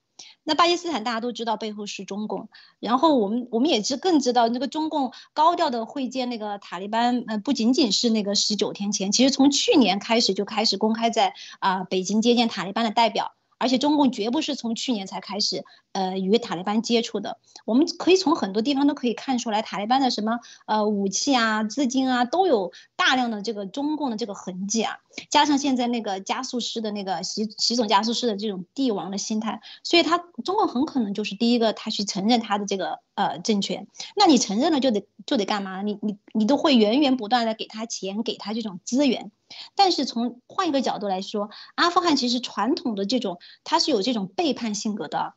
[0.51, 2.49] 那巴基斯坦大家都知道背后是中共，
[2.81, 13.33] 然后我们我们也知更知道那个中共高调的会见那个塔利班，呃，不仅仅是那个十九天前，其实从去年开始就开始公开在啊北京接见塔利班的代表。
[13.61, 17.39] 而且中共绝不是从去年才开始，呃，与塔利班接触的。
[17.67, 24.97] 我们可以从很多地方都可以看出来，塔利班的什么呃武器啊、资金啊，都有大量的这个中共的这个痕迹啊。
[25.29, 33.87] 加上现在那个加速师的那个习习总加速师的这种帝王的心态，所以他中共很可能就是第一个他去承认他的这个呃政权。
[34.17, 35.83] 那你承认了就得就得干嘛？
[35.83, 39.31] 你你你都会源源不断的给他钱，给他这种资源。
[39.75, 45.35] 但是从换一个角度来说，阿富汗其实传统的这种，他是有这种背叛性格的。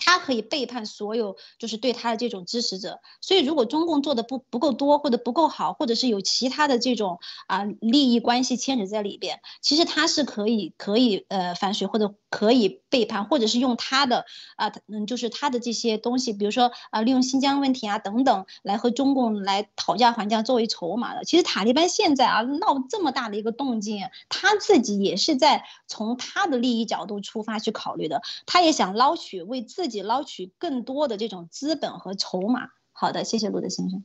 [0.00, 3.00] 他可以背叛所有，就是对他的这种支持者。
[3.20, 7.18] 所以，如果中共做的不不够多，或者不够好，或者是有其他的这种
[7.48, 14.26] 啊利益关系牵扯在里边，其实他是可以可以呃反水，或者可以背叛，或者是用他的
[14.56, 21.24] 啊嗯就是他的这些东西，比如说啊利用新疆问题啊等等来和中共来讨价还价作为筹码的。
[21.24, 32.70] 其实塔利班现在啊闹这么大的一个动静，他自己也是在从他的利益角度出发去考虑的，他也想捞取为自己捞取更多的这种资本和筹码。
[32.92, 34.04] 好的，谢谢路德先生。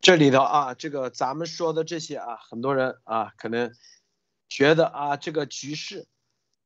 [0.00, 3.72] 这里头啊，这个咱们说的这些啊，很多人啊可能
[4.48, 6.06] 觉得啊，这个局势，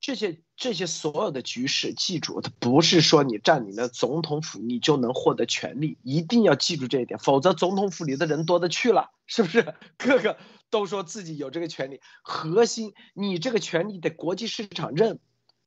[0.01, 9.74] 这些这些所有的局势，记住，它不是说你占领了总统府你就能获得权利，一定要记住这一点，否则总统府里的人多的去了，是不是？
[9.99, 10.39] 个个
[10.70, 15.18] 都说自己有这个权利，核心你这个权利得国际市场认。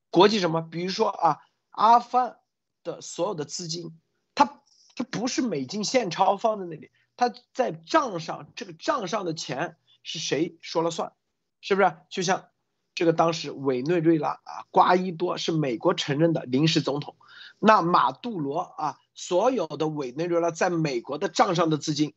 [0.09, 0.61] 国际什么？
[0.61, 1.39] 比如说啊，
[1.69, 2.37] 阿富汗
[2.83, 3.97] 的所有的资金，
[4.35, 4.61] 它
[4.95, 11.13] 它不是美金现钞放在那里，它在账上，这个账上的钱是谁说了算？
[11.61, 11.95] 是不是？
[12.09, 12.49] 就像
[12.93, 17.15] 这个当时委内瑞拉啊，瓜伊多是美国承认的临时总统，
[17.59, 22.13] 那马杜罗啊，所有的委内瑞拉在美国的账上的资金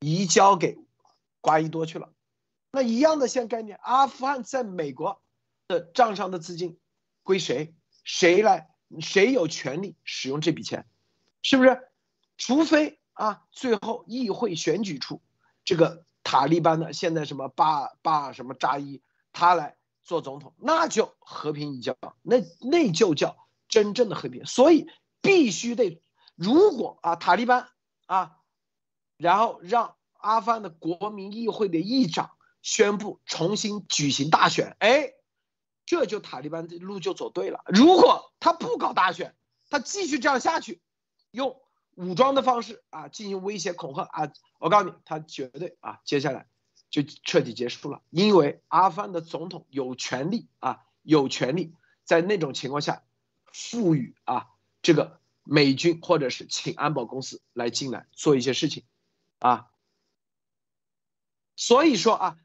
[0.00, 0.78] 移交给
[1.40, 2.10] 瓜伊多去了。
[2.72, 5.22] 那一样的现概念，阿富汗在美国
[5.68, 6.78] 的账上的资金
[7.22, 7.74] 归谁？
[8.02, 8.70] 谁来？
[9.00, 10.86] 谁有权利使用这笔钱？
[11.42, 11.80] 是不是？
[12.36, 15.22] 除非啊，最后议会选举出
[15.64, 19.02] 这个塔利班的现在什么巴巴什么扎伊
[19.34, 23.36] 他来做总统，那就和平移交，那那就叫
[23.68, 24.46] 真正的和平。
[24.46, 24.88] 所以
[25.20, 26.02] 必须得，
[26.34, 27.68] 如果啊塔利班
[28.06, 28.38] 啊，
[29.18, 32.30] 然后让阿富汗的国民议会的议长。
[32.62, 35.14] 宣布重新举行大选，哎，
[35.84, 37.64] 这就塔利班的路就走对了。
[37.66, 39.34] 如果他不搞大选，
[39.68, 40.80] 他继续这样下去，
[41.32, 41.60] 用
[41.94, 46.46] 武装的方式啊进行威胁恐吓啊，我告诉你，他绝对啊接下来
[46.90, 48.02] 就彻底结束了。
[48.10, 51.74] 因为阿富汗的总统有权利啊，有权利
[52.04, 53.02] 在那种情况下
[53.52, 54.48] 赋予啊
[54.82, 58.84] 这个美军或者是请安保公司来进来做一些事情，
[59.38, 59.68] 啊，
[61.56, 62.38] 所以说啊。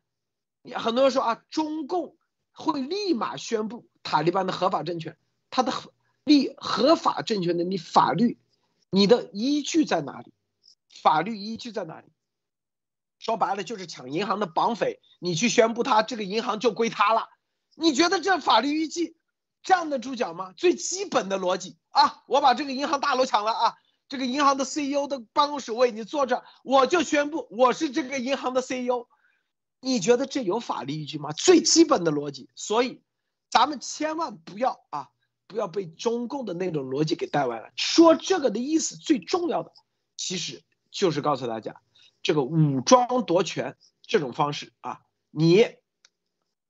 [0.75, 2.17] 很多人说啊，中共
[2.51, 5.17] 会立马宣布塔利班的合法政权，
[5.49, 5.71] 他的
[6.25, 8.37] 立合法政权的你法律，
[8.89, 10.33] 你的依据在哪里？
[11.01, 12.07] 法律依据在哪里？
[13.19, 17.29] 说白了就是抢银行的绑匪，你去宣布他这个银行就归他了，
[17.75, 19.17] 你觉得这法律依据
[19.63, 20.53] 站得住脚吗？
[20.55, 23.75] 最基本的逻辑啊，我把这个银行大楼抢了啊，
[24.07, 29.07] 这个银行的 CEO 的办公室位你坐着，我就宣布我是这个银行的 CEO。
[29.79, 31.31] 你觉得这有法律依据吗？
[31.33, 33.01] 最基本的逻辑，所以
[33.49, 35.09] 咱们千万不要啊，
[35.47, 37.71] 不要被中共的那种逻辑给带歪了。
[37.75, 39.71] 说这个的意思，最重要的
[40.15, 41.81] 其实就是告诉大家，
[42.21, 45.75] 这个武装夺权这种方式啊，你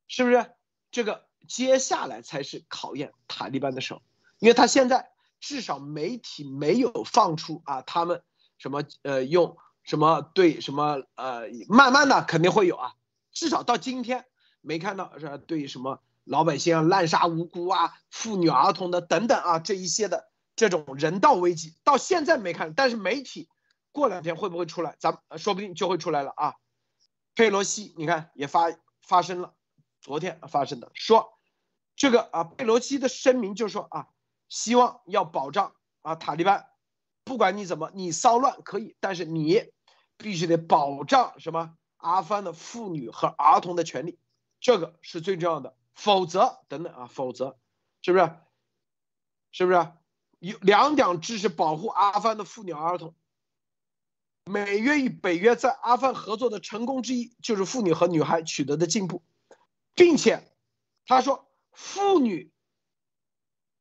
[0.08, 0.52] 是不是
[0.92, 4.02] 这个接下来才是考验塔利班的时候？
[4.40, 8.22] 因为他现在至少媒体没有放出啊，他们
[8.58, 9.58] 什么呃用。
[9.84, 12.96] 什么对什么呃，慢慢的肯定会有啊，
[13.32, 14.26] 至少到今天
[14.60, 15.38] 没看到是吧？
[15.38, 23.50] 对什么老百姓啊滥杀无辜啊、妇女儿童的等等啊这一些的这种人道危机，到现在没看，但是媒体
[23.92, 24.96] 过两天会不会出来？
[25.00, 26.56] 咱们说不定就会出来了啊。
[27.36, 28.68] 佩洛西你看也发
[29.02, 29.54] 发生了，
[30.02, 31.40] 昨天发生的说
[31.96, 34.08] 这个啊，佩洛西的声明就是说啊，
[34.50, 36.66] 希望要保障啊塔利班，
[37.24, 39.72] 不管你怎么你骚乱可以，但是你。
[40.20, 44.18] 必须得保障什么阿富汗的妇女和儿童的权利，
[44.60, 45.77] 这个是最重要的。
[45.98, 47.58] 否则，等等啊，否则，
[48.02, 48.32] 是不是？
[49.52, 49.92] 是不是？
[50.40, 53.16] 有两点支持保护阿富汗的妇女儿童。
[54.46, 59.24] 美约与北约在阿富汗合作的成功之一，就是妇女和女孩取得的进步，
[59.96, 60.48] 并且
[61.06, 62.54] 他说，妇女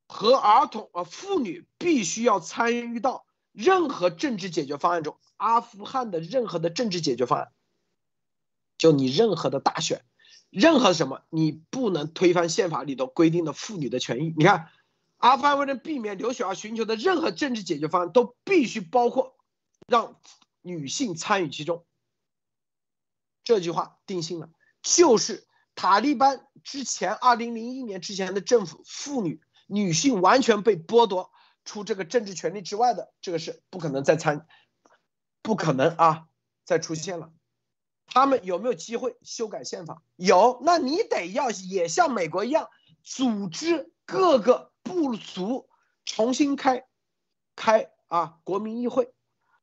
[0.09, 5.21] 和儿童啊，妇女必须要参与到任何政治解决方案中。
[5.37, 7.53] 阿富汗的任何的政治解决方案，
[8.79, 10.03] 就你任何的大选，
[10.57, 14.33] 任何什么，你不能推翻宪法里头规定的妇女的权益。
[14.39, 14.71] 你看，
[15.19, 19.37] 阿富汗为了避免流血而寻求的任何政治解决方案，都必须包括
[19.87, 20.19] 让
[20.63, 21.85] 女性参与其中。
[23.45, 24.49] 这句话定性了，
[24.81, 31.31] 就是塔利班之前二零零一年之前的政府，妇女、女性完全被剥夺
[31.67, 34.47] 出这个政治权利之外的，这个是不可能再参。
[35.43, 36.27] 不可能啊！
[36.65, 37.31] 再出现了，
[38.07, 40.03] 他们有没有机会修改宪法？
[40.17, 42.69] 有，那你得要也像美国一样，
[43.03, 45.69] 组织各个部族
[46.05, 46.87] 重新开
[47.55, 49.13] 开啊国民议会，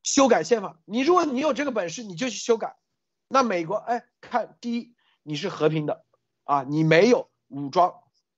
[0.04, 0.80] 修改宪法。
[0.86, 2.76] 你如果你有这个本事，你就去修改。
[3.28, 6.06] 那美国哎，看第一，你是和平的
[6.44, 7.96] 啊，你没有武装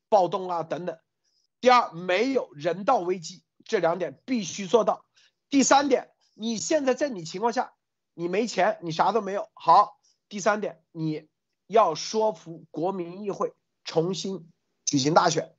[0.07, 0.95] 暴动啊等等；
[1.59, 5.03] 第二，没有人道危机，这两点必须做到；
[5.49, 6.11] 第三点。
[6.37, 7.73] 你现在在你情况下，
[8.15, 9.49] 你没钱，你啥都没有。
[9.53, 9.99] 好，
[10.29, 11.27] 第三点，你
[11.67, 13.53] 要说服国民议会
[13.83, 14.49] 重新
[14.85, 15.53] 举行大选，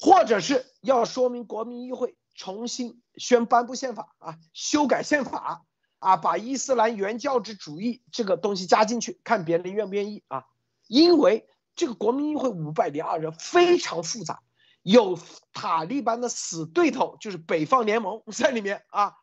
[0.00, 5.64] 或者是要说明国民议会重新宣颁布宪法啊，修改宪法
[6.00, 10.44] 啊，把伊斯兰原教旨主义这个东西加进去，看别人愿不愿意啊。
[10.88, 14.42] 因为这个国民议会五百零二人非常复杂，
[14.82, 15.18] 有
[15.52, 19.14] 塔利班的死对头，就是北方联盟在里面啊。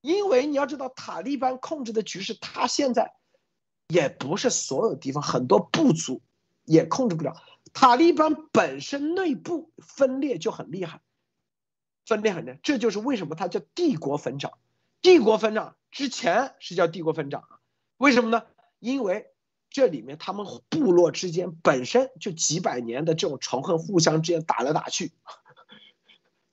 [0.00, 3.14] 因为你要知道，塔利班控制的局势，他现在
[3.88, 6.22] 也不是所有地方很多部族
[6.64, 7.34] 也控制不了。
[7.72, 11.00] 塔利班本身内部分裂就很厉害，
[12.06, 14.52] 分裂很厉害，这就是为什么它叫帝国坟场。
[15.02, 17.60] 帝国坟场之前是叫帝国坟场啊？
[17.96, 18.44] 为什么呢？
[18.78, 19.30] 因为
[19.70, 25.12] 这里面他们部落之间本身就几百年的这种仇恨，互相之间打来打去。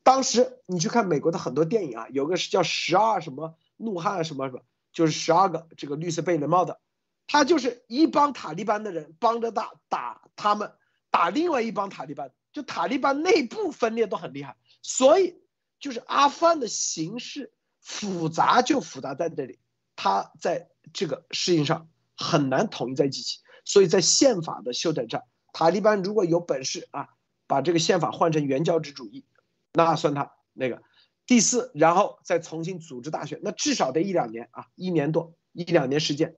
[0.04, 6.82] 当时你去看美国的很多电影啊，有个是叫十二什么怒汉什么什么，就是十二个这个绿色贝雷帽的，
[7.26, 10.74] 他就是一帮塔利班的人帮着打打他们，
[11.10, 15.42] 打另外一帮塔利班，就塔利班内部分裂都很厉害，所以
[15.80, 19.60] 就是阿富汗的形势复杂就复杂在这里，
[19.96, 21.88] 他在这个事情上
[22.18, 25.24] 很难统一在一起，所以在宪法的修整上，
[25.54, 27.08] 塔利班如果有本事啊，
[27.48, 29.26] 把这个宪法换成原教旨主义。
[29.74, 30.82] 那算他那个
[31.26, 36.38] 第四，然后再重新组织大选，那至少得一两年啊，一年多一两年时间，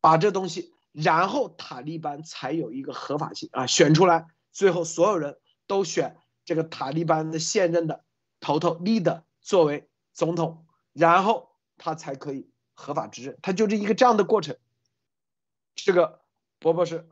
[0.00, 8.04] 把这东西，然后塔利班才有一个合法性啊，选出来，最后所有人都选这个塔利班的现任的
[8.38, 14.56] 头头 leader 作为总统，然后他才可以合法执政，他就是一个这样的过程。
[15.74, 16.20] 这个
[16.60, 17.08] 博博士。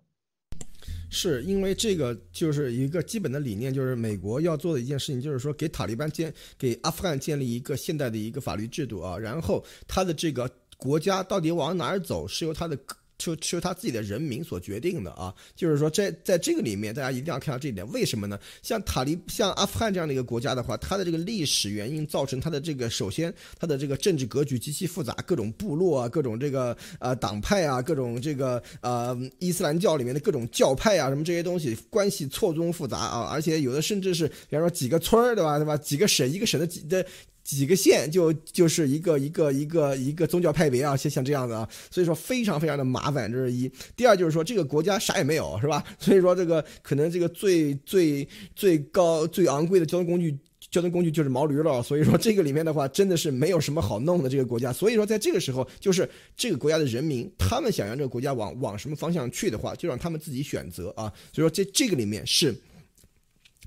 [1.14, 12.76] 是因为这个就是一个基本的理念，就是美国要做的一件事情，就是说给塔利班建给阿富汗建立一个现代的一个法律制度啊，然后他的这个国家到底往哪儿走，是由他的。
[13.16, 17.90] 就是他自己的人民所决定的啊，就是说在在这个里面，大家一定要看到这一点。
[17.92, 18.38] 为什么呢？
[18.62, 35.76] 像塔利像阿富汗这样的一个国家的话，它的这个历史原因造成它的这个首先它的这个政治格局极其复杂，各种部落啊，各种这个呃党派啊，各种这个呃伊斯兰教里面的各种教派啊，什么这些东西关系错综复杂啊，而且有的甚至是比方说几个村儿对吧对吧？
[35.76, 37.06] 几个省一个省的几的。
[37.44, 43.70] 几个县就就是一个一个一个一个宗教派别啊，像像这样的啊，所以说非常非常的麻烦，这是一。
[43.94, 45.84] 第二就是说这个国家啥也没有，是吧？
[46.00, 48.26] 所以说这个可能这个最最
[48.56, 50.34] 最高最昂贵的交通工具
[50.70, 54.72] 交通工具就是毛驴了，所以说这个里面的话真的是没有什么好弄的这个国家。
[54.72, 61.12] 所以说在这个时候，就是这个国家的人民他们想让这个国家往往什么方向去的话，就让他们自己选择啊。
[61.30, 62.54] 所以说这这个里面是。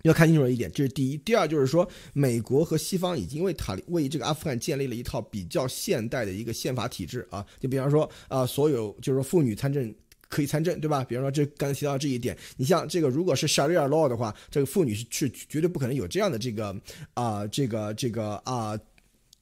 [0.04, 1.18] 要看清楚一点，这是第一。
[1.18, 7.46] 第二就是说，美国和西方已经为塔利为这个阿富汗建立了一套比较现代的一个宪法体制啊。
[7.60, 9.94] 就比方说啊，所有就是说妇女参政
[10.30, 11.04] 可以参政，对吧？
[11.04, 16.76] 比方说这刚才提到这一点，你像这个如果是 Sharia law 的话，这个妇女是是绝对不可能有这样的这个
[17.14, 18.78] 啊，这个这个啊。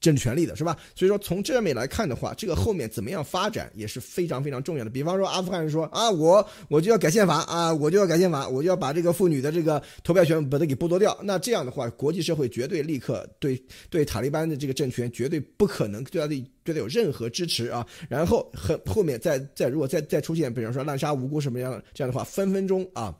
[0.00, 0.76] 政治权利的是吧？
[0.94, 4.90] 所以说从这面来看的话，这个后面怎么样发展也是非常非常重要的。
[4.90, 11.18] 比方说阿富汗人说啊，我我就要改宪法啊，我就要改宪法，我就要把这个妇女的这个投票权把它给剥夺掉。
[11.22, 17.86] 那这样的话，国际社会绝对立刻对对塔利班的这个政权绝对不可能对他的对他有任何支持啊。
[18.08, 23.14] 然后和后面再再如果再再出现，比方说滥杀无辜什么样的这样的话，分分钟啊。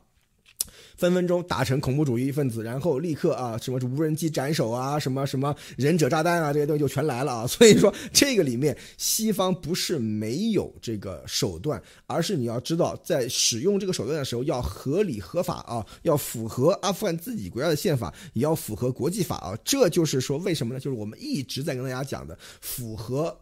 [0.97, 7.47] 分分钟打成恐怖主义分子，然后立刻啊，什么无人机斩首啊，什么什么忍者炸弹啊，这些东西就全来了啊。
[7.47, 19.57] 所以说，这个里面西方不是没有这个手段，而是你要知道，在使用这个手段的时候要合理合法啊，要符合阿富汗自己国家的宪法，也要符合国际法啊。
[19.63, 20.79] 这就是说，为什么呢？
[20.79, 23.37] 就是我们一直在跟大家讲的，符合。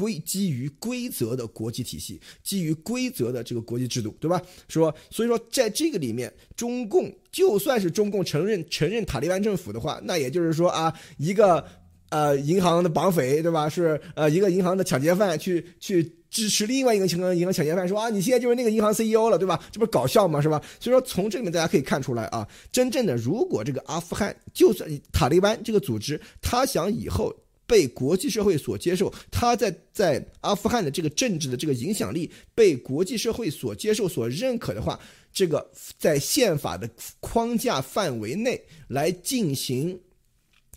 [0.00, 4.40] 规基于规则的国际体系，基于规则的这个国际制度，对吧？
[4.66, 11.62] 说，所以说，在这个里面，中共就算是中共承认承认塔利班政府的话，那也就是说啊，一个
[12.08, 13.68] 呃银行的绑匪，对吧？
[13.68, 19.62] 是呃一个银行的抢劫犯去去支持另外一个银行银行抢劫犯，说啊，你现在就是那个银行 CEO 了，对吧？
[19.70, 20.40] 这不是搞笑吗？
[20.40, 20.62] 是吧？
[20.80, 27.34] 所以说，从这里面大家可以看出来啊，真正的如果这个阿富汗就算塔利班这个组织，他想以后。
[27.70, 34.98] 被国际社会所接受，他在在阿富汗的这个政治的这个影响力被国际社会所接受、所认可的话，
[35.32, 35.64] 这个
[35.96, 36.90] 在宪法的
[37.20, 39.96] 框架范围内来进行，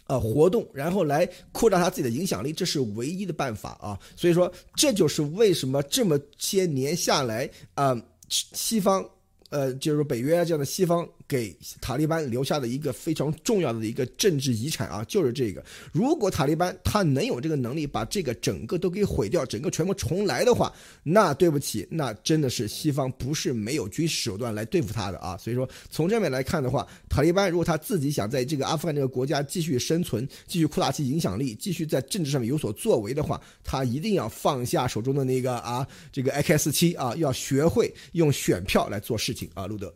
[0.05, 3.99] 呃活动，然后来扩大他自己的影响力，这是唯一的办法啊！
[4.15, 9.03] 所以说，这就是为什么这么些年下来啊，西方。
[9.49, 15.63] 呃，就是北约啊这样的西方给塔利班留下的一个非常重要的一个政治遗产啊，就是这个。
[15.91, 20.71] 如果塔利班他能有这个能力把这个整个都给毁掉，整个全部重来的话，
[21.03, 25.37] 那对不起，那真的是西方不是没有军事手段来对付他的啊。
[25.37, 39.49] 所以说，从这面来看的话，塔利班如果他自己想在这个阿富汗这个国家继续生存，继续扩大其影响力，继续在政治上面有所作为的话，他一定要放下手中的那个啊，这个 AK 四七啊，要学会用选票来做事情。
[39.53, 39.93] 啊，路德，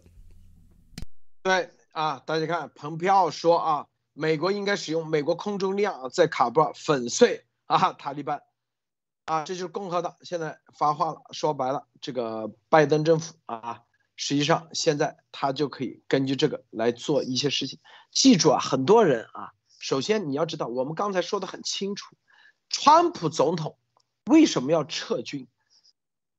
[1.47, 8.43] 对啊，大家看，蓬佩奥说啊，美国应该使用美国空中力量在卡布尔粉碎 啊塔利班，
[9.23, 13.83] 啊，这就是共和党现在发话了，说白了，这个拜登政府啊，
[14.17, 17.79] 实际上现在他就可以根据这个来做一些事情。
[18.11, 19.51] 记住啊，很多人啊。
[19.79, 22.17] 首先你要知道，我们刚才说的很清楚，
[22.67, 23.77] 川普总统
[24.25, 25.47] 为什么要撤军？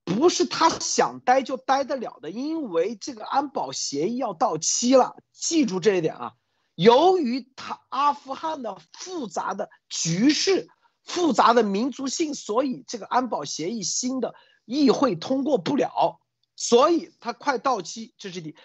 [0.09, 5.16] 不是他想待就待得了的，因为这个安保协议要到期了。
[5.32, 6.32] 记住这一点啊！
[6.74, 10.68] 由于他阿富汗的复杂的局势、
[11.04, 14.34] 复杂的民族性，所以这个安保协议新的
[14.64, 16.20] 议会通过不了，
[16.56, 18.14] 所以他快到期。
[18.16, 18.56] 这是第，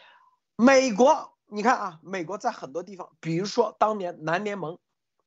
[0.56, 4.80] 美国，你看啊，美国在很多地方，比如说当年南联盟，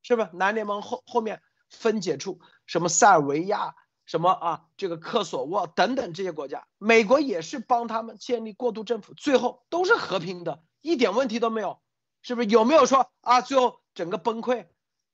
[0.03, 3.75] 是不是南联盟后后面分解出什么塞尔维亚？
[4.07, 4.65] 什么啊？
[4.77, 11.81] 这个科索沃等等这些国家，美国也是帮他们建立过渡政府，最后都是和平的，一点问题都没有，
[12.23, 12.49] 是不是？
[12.49, 13.41] 有没有说啊？
[13.41, 14.67] 最后整个崩溃？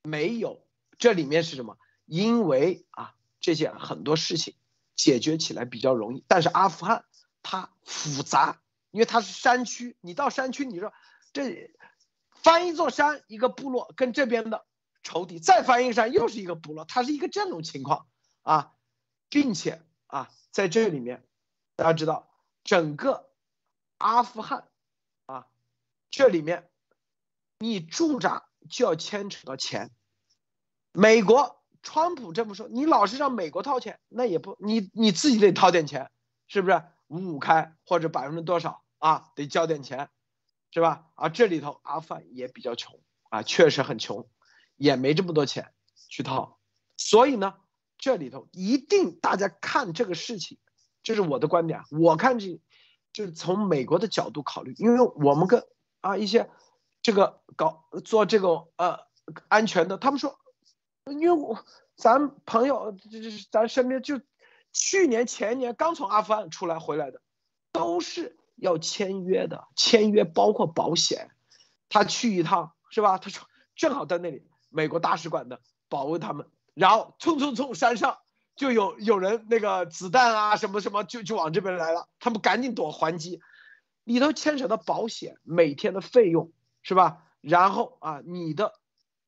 [0.03, 0.65] 没有，
[0.99, 1.77] 这里面是什么？
[2.05, 4.53] 因为啊，这些很多事情
[4.95, 7.03] 解决起来比较容易，但是阿富汗
[7.41, 10.93] 它复杂，因为它是山区，你到山区，你说
[11.31, 11.71] 这
[12.29, 14.65] 翻一座山，一个部落跟这边的
[15.01, 18.05] 仇敌，再翻一山又是一个部落，它是一个这种情况
[18.43, 18.71] 啊。
[19.33, 21.27] 并且啊，在这里面，
[21.75, 22.29] 大家知道，
[22.63, 23.31] 整个
[23.97, 24.67] 阿富汗
[25.25, 25.47] 啊，
[26.11, 26.69] 这里面
[27.57, 29.89] 你驻扎就要牵扯到钱。
[30.91, 36.11] 美国川普这么说，你老是让美国掏钱，那也不，你你自己得掏点钱，
[36.47, 36.83] 是不是？
[37.07, 40.11] 五五开或者百分之多少啊，得交点钱，
[40.69, 41.07] 是吧？
[41.15, 44.29] 啊，这里头阿富汗也比较穷啊，确实很穷，
[44.75, 45.73] 也没这么多钱
[46.07, 46.59] 去掏，
[46.97, 47.55] 所以呢。
[48.03, 50.57] 这里头一定大家看这个事情，
[51.03, 51.83] 这是我的观点。
[51.89, 52.59] 我看这，
[53.13, 55.63] 就是从美国的角度考虑，因为我们跟
[56.01, 56.49] 啊一些
[57.01, 58.99] 这个搞做这个呃
[59.47, 60.37] 安全的，他们说，
[61.05, 61.63] 因为我
[61.95, 64.19] 咱朋友就是咱身边就
[64.73, 67.21] 去年前年刚从阿富汗出来回来的，
[67.71, 71.31] 都是要签约的，签约包括保险。
[71.87, 73.17] 他去一趟是吧？
[73.17, 73.47] 他说
[73.77, 76.49] 正好在那里，美国大使馆的保卫他们。
[76.73, 78.17] 然后冲冲冲，山上
[78.55, 83.41] 就有有人那个子弹啊什么什么就就往这边来了，他们赶紧躲还击，
[84.03, 86.51] 里头牵扯到保险每天的费用
[86.81, 87.23] 是吧？
[87.41, 88.73] 然后啊你的，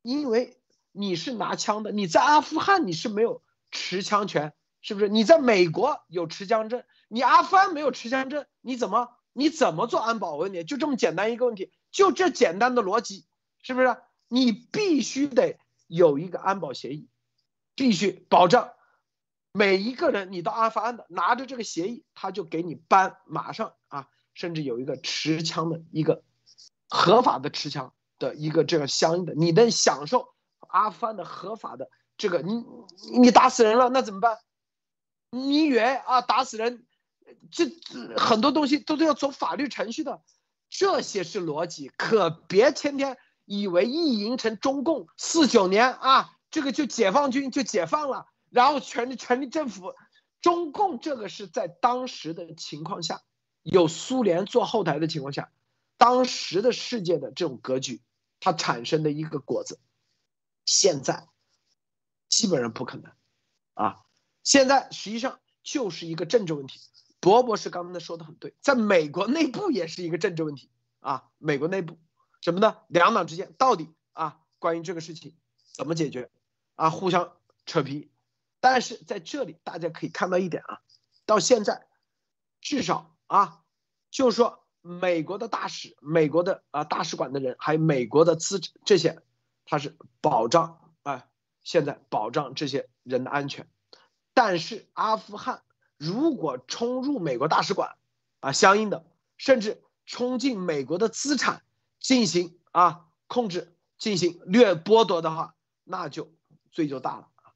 [0.02, 0.58] 因为
[0.92, 3.42] 你是拿枪的，你在阿富汗你是没有
[3.72, 5.10] 持枪权，是不是？
[5.10, 10.34] 你在美国有持枪证，你阿富汗没有持枪证，你怎么你怎么做安保？
[10.34, 13.26] 我问你，就这么简单一个问题，就这简单的逻辑，
[13.62, 13.98] 是不是？
[14.28, 17.10] 你必须得有一个安保协议。
[17.76, 18.72] 必须保障
[19.52, 26.24] 每一个人，你到阿富汗的拿着这个协议，他就给你颁，马上啊，甚至有一个持枪的一个
[26.90, 30.34] 合法的持枪的一个这个相应的，你能享受
[30.68, 32.66] 阿富汗的合法的这个，你
[33.18, 34.38] 你打死人了那怎么办？
[35.32, 36.86] 你以为啊打死人，
[37.52, 37.66] 这
[38.18, 40.22] 很多东西都是要走法律程序的，
[40.70, 46.35] 这些是逻辑，可别天天以为意淫成中共四九年啊。
[46.56, 49.94] 这个就解放军就解放了，然后权力权力政府，
[50.40, 53.24] 中共这个是在当时的情况下，
[53.62, 55.52] 有苏联做后台的情况下，
[55.98, 58.02] 当时的世界的这种格局，
[58.40, 59.82] 它产生的一个果子，
[60.64, 61.28] 现在
[62.30, 63.12] 基本上不可能，
[63.74, 64.06] 啊，
[64.42, 66.80] 现在实际上就是一个政治问题。
[67.20, 70.70] 博博士刚才说的很对，在美国内部也是一个政治问题
[71.02, 72.00] 啊，美国内部
[72.40, 72.78] 什么呢？
[72.88, 75.36] 两党之间到底啊，关于这个事情
[75.74, 76.32] 怎么解决？
[76.76, 77.32] 啊，互相
[77.66, 78.12] 扯皮，
[78.60, 80.82] 但是在这里大家可以看到一点啊，
[81.26, 81.88] 到现在，
[82.60, 83.64] 至少啊，
[84.12, 89.22] 就是说美国的大使、美国的啊大使馆的人，还有美国的资这些，
[89.64, 91.28] 他是保障啊，
[91.64, 93.68] 现在保障这些人的安全。
[94.34, 95.64] 但是阿富汗
[95.98, 97.96] 如果冲入美国大使馆
[98.42, 99.06] 啊，相应的
[99.38, 101.64] 甚至冲进美国的资产
[102.02, 105.56] 进行啊控制、进行掠剥夺的话，
[105.86, 106.30] 那就。
[106.76, 107.56] 罪就大了啊！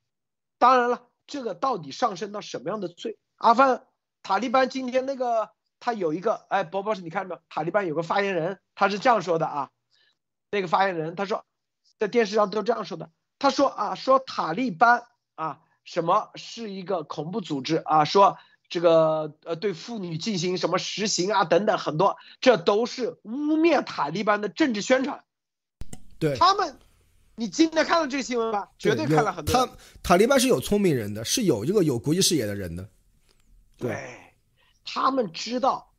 [0.58, 3.20] 当然了，这个到底上升到什么样的罪？
[3.36, 3.86] 阿富汗
[4.24, 5.52] 塔利班今天那个
[5.82, 9.70] 他有一个哎，博博士，你看到塔利班有个发言人，他是这样说的啊。
[10.50, 11.46] 那个发言人他说，
[12.00, 13.12] 在电视上都这样说的。
[13.38, 15.04] 他说啊，说塔利班
[15.36, 18.06] 啊，什么是一个恐怖组织啊？
[18.06, 18.38] 说
[18.70, 25.26] 这个呃对妇女进行什么实行啊等等很多，这都是污蔑塔利班的政治宣传。
[26.20, 26.80] 对他们。
[27.40, 28.70] 你今天看到这个新闻吧？
[28.78, 29.54] 绝对看了很多。
[29.66, 29.74] 他
[30.04, 32.90] 塔利班是有聪明人的，是有这个有国际视野的人的。
[33.78, 34.36] 对，
[34.84, 35.90] 他们知道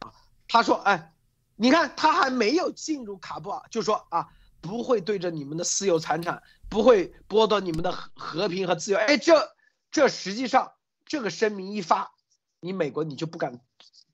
[0.00, 0.12] 啊。
[0.46, 1.14] 他说：“哎，
[1.56, 4.28] 你看，他还没有进入卡布尔，就说啊，
[4.60, 8.98] 不会对着你们的私有财产，不会剥夺你们的和和平和自由。
[8.98, 9.48] 哎，这
[9.90, 10.72] 这实际上
[11.06, 12.12] 这个声明一发，
[12.60, 13.58] 你美国你就不敢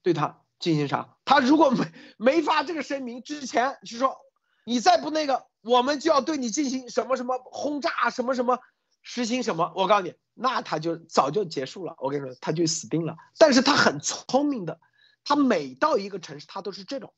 [0.02, 1.16] 对他进行啥。
[1.24, 4.16] 他如果没没发这个声明之前，就说
[4.64, 8.60] 你再不那个。”我们就要对你进行什么什么轰炸，什么什么
[9.02, 11.94] 实行什么，我告诉你，那他就早就结束了。
[11.98, 13.16] 我跟你说，他就死定了。
[13.38, 14.80] 但是他很聪明的，
[15.24, 17.12] 他每到一个城市，他都是这种，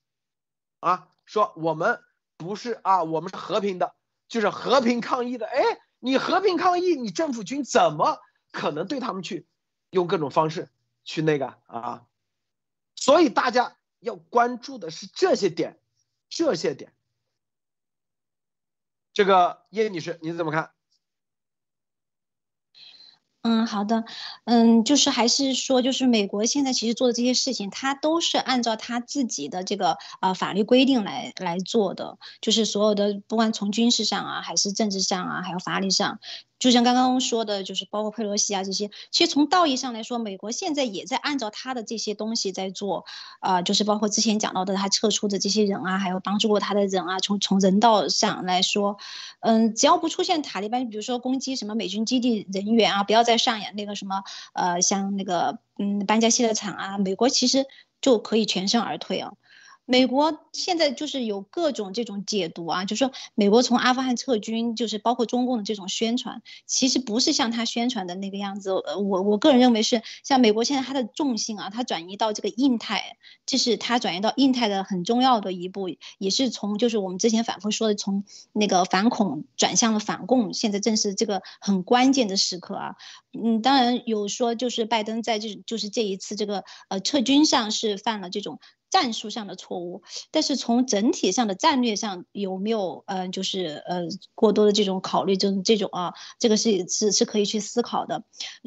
[0.81, 2.01] 啊，说我们
[2.37, 3.95] 不是啊，我们是和平的，
[4.29, 5.47] 就是和平抗议的。
[5.47, 5.63] 哎，
[5.99, 8.19] 你和平抗议，你政府军怎么
[8.53, 9.47] 可能对他们去
[9.91, 10.71] 用各种方式
[11.05, 12.07] 去那个啊？
[12.95, 15.79] 所以大家要关注的是这些点，
[16.29, 16.93] 这些点。
[19.21, 20.71] 这个叶女士，你怎么看？
[23.43, 24.07] 嗯，好的，
[24.47, 36.19] 嗯，就是还是说，就是美国现在其实做的这些事情，它都是按照它自己的这个呃法律规定来来做的，就是所有的不管从军事上啊，还是政治上啊，还有法律上。
[36.61, 43.07] 就像刚刚说的，就是包括佩洛西啊这些，其实从道义上来说，美国现在也在按照他的这些东西在做，
[43.41, 48.99] 啊，就是包括之前讲到的他撤出的这些人啊，还有帮助过他的人啊，从从人道上来说，
[49.41, 57.65] 嗯，只要不出现塔利班，比如说攻击什么美军基地人员啊，不要再上演那个什么，呃，像那个嗯班加西的场啊，美国其实
[58.03, 59.33] 就可以全身而退啊。
[59.91, 68.71] 美国现在就是有各种这种解读啊，就是说美国从阿富汗撤军，就是包括中共的这种宣传，其实不是像他宣传的那个样子。
[68.71, 73.17] 呃，我我个人认为是像美国现在它的重心啊，它转移到这个印太，
[73.47, 75.89] 这是它转移到印太的很重要的一步，
[76.19, 78.23] 也是从就是我们之前反复说的，从
[78.53, 82.95] 那个反恐转向了反共，现在正是这个很关键的时刻啊。
[83.33, 88.61] 嗯，当然有说就是拜登在这就是这一次这个呃撤军上是犯了这种。
[88.91, 94.03] 战术上的错误，但是从整体上的战略上有没有呃，就是呃
[94.35, 98.25] 过多的这种考虑，就是这种啊，这个是是是可以去思考的。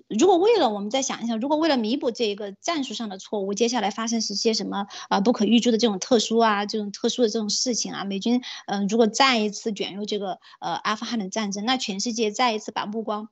[0.08, 13.30] 如果为了我们再想一想，如果为了弥补这一个战术上的错误，接下来发生是些什么啊不可预知的这种特殊啊这种特殊的这种事情啊，美军嗯如果再一次卷入这个呃阿富汗的战争，那全世界再一次把目光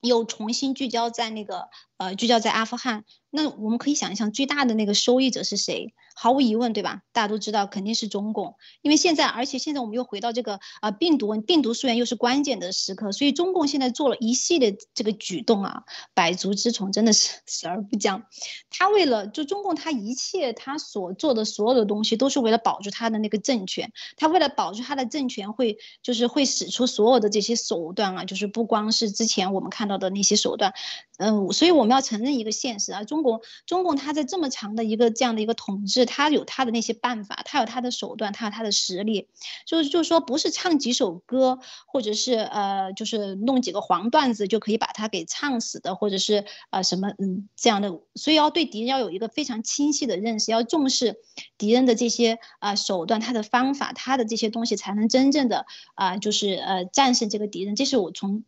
[0.00, 5.94] 又重新聚焦在那个呃聚焦在阿富汗，那我们可以想一想，最大的那个受益者是谁？
[6.16, 7.02] 毫无疑问，对吧？
[7.12, 15.82] 大家都知道肯定是中共，因为现在，而且现在我们又回到这个啊病毒病毒溯源又是关键的时刻，所以中共现在做了一系列这个举动啊，
[16.14, 18.22] 百足之虫真的是死而不僵。
[18.70, 30.72] 他为了就中共，他一切他所做的所有的东西都是为了保住他的那个政权，他为了保住他的政权，会就是会使出所有的这些手段啊，就是不光是之前我们看到的那些手段，
[31.18, 36.06] 嗯，所以我我们要承认一个现实啊，中国中共他在这么长的一个这样的一个统治。
[36.06, 39.28] 他有他的那些办法，他有他的手段，他有他的实力，
[39.66, 48.00] 就是就是说，不是唱几首歌，或者是呃，就是弄几个黄段子就可以把他给唱死的，或者是呃什么嗯这样的。
[48.14, 51.16] 所以要对敌人要有一个非常清晰的认识，要重视
[51.58, 55.66] 敌人的这些啊手段，他的方法，他的这些东西，才能真正的
[55.96, 57.76] 啊就是呃战胜这个敌人。
[57.76, 58.42] 这是我从。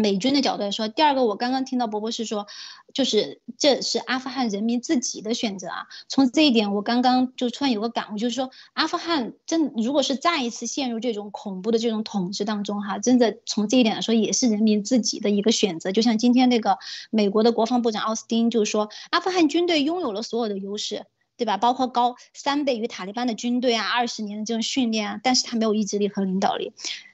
[0.00, 2.46] 美军的角度来说，第二个，我刚刚听到伯伯是说，
[2.94, 5.86] 就是这是阿富汗人民自己的选择啊。
[6.08, 15.92] 从这一点，我刚刚就突然有个感悟，就是说，阿富汗真如果是再一次陷入这种恐怖的这种统治当中，哈，真的从这一点来说，也是人民自己的一个选择。
[15.92, 16.78] 就像今天那个
[17.10, 21.04] 美国的国防部长奥斯汀就说，阿富汗军队拥有了所有的优势，
[21.36, 21.58] 对吧？
[21.58, 26.72] 包括高三倍于塔利班的军队啊，二十年的这种训练啊，但是他没有意志力和领导力，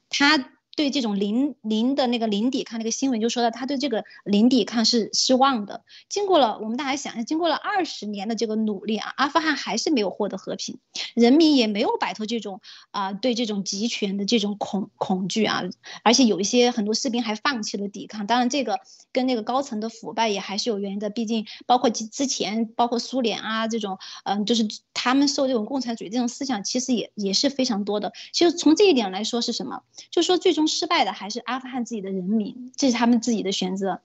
[0.09, 0.53] 他。
[0.77, 5.83] 对这种零零的那个零抵抗那个新闻就说到，他对这个零抵抗是失望的。
[6.11, 10.79] 经过了我们大家想一下，经过了二十年的这个努力啊，阿富汗还是没有获得和平，
[11.15, 12.61] 人民也没有摆脱这种
[12.91, 15.63] 啊对这种集权的这种恐恐惧啊，
[16.05, 18.27] 而且有一些很多士兵还放弃了抵抗。
[18.27, 18.79] 当然，这个
[19.13, 28.13] 跟那个高层的腐败也还是有原因的，毕竟包括之之前包括苏联啊这种，嗯，就是他们受这种共产主义这种思想，其实也也是非常多的。
[28.35, 29.83] 其实从这一点来说是什么？
[30.11, 30.66] 就说最终。
[30.67, 34.01] 失败的还是阿富汗自己的人民，这是他们自己的选择。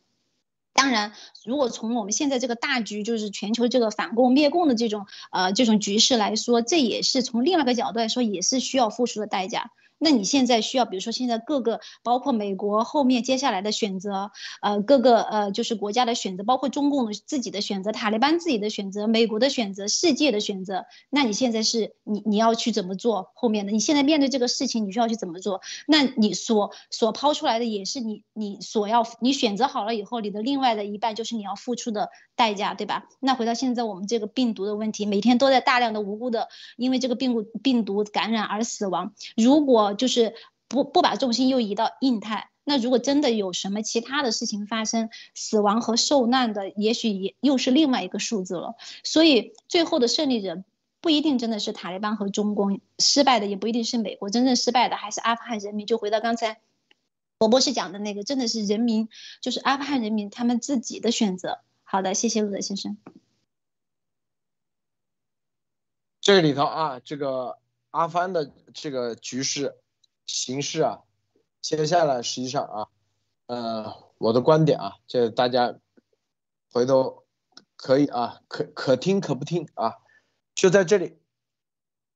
[0.74, 1.12] 当然，
[1.44, 9.72] 如果从我们现在这个大局，就是全球这个反共灭共的这种呃这种局势来说，这也是从另外一个角度来说，也是需要付出的代价。
[10.04, 20.86] 那你现在需要，比如说现在各个，包括美国后面接下来的选择，呃，各个呃就是国家的选择，包括中共自己的选择，塔利班自己的选择，美国的选择，世界的选择。
[21.12, 23.72] 那你现在是你你要去怎么做后面的？
[23.72, 25.62] 你现在面对这个事情，你需要去怎么做？
[25.86, 33.08] 那你所所抛出来的也是你你所要你选择好了以后，你的另外的一半就是你要付出的代价，对吧？
[33.20, 40.36] 那回到现在我们这个病毒的问题，每天都在大量的无辜的因为这个病毒病毒感染而死亡，如果就是
[40.68, 48.76] 不不把重心又移到印太，那如果真的有什么其他的事情发生，死亡和受难的也许也又是另外一个数字了。
[49.04, 50.64] 所以最后的胜利者
[51.02, 55.88] 不一定真的是塔利班和中共失败的，也不一定是美国真正失败的，还是阿富汗人民。
[55.88, 56.62] 就回到刚才
[57.40, 59.10] 我博士讲的那个，真的是人民，
[59.42, 61.60] 就是阿富汗人民他们自己的选择。
[61.84, 62.98] 好的，谢谢陆德先生。
[66.22, 67.58] 这里头啊，这个
[67.90, 69.81] 阿富汗的这个局势
[70.32, 71.04] 形势啊，
[71.60, 72.88] 接下来实际上啊，
[73.48, 75.78] 呃，我的观点啊，这大家
[76.72, 77.26] 回头
[77.76, 79.98] 可以啊，可可听可不听啊。
[80.56, 81.20] 就在这里，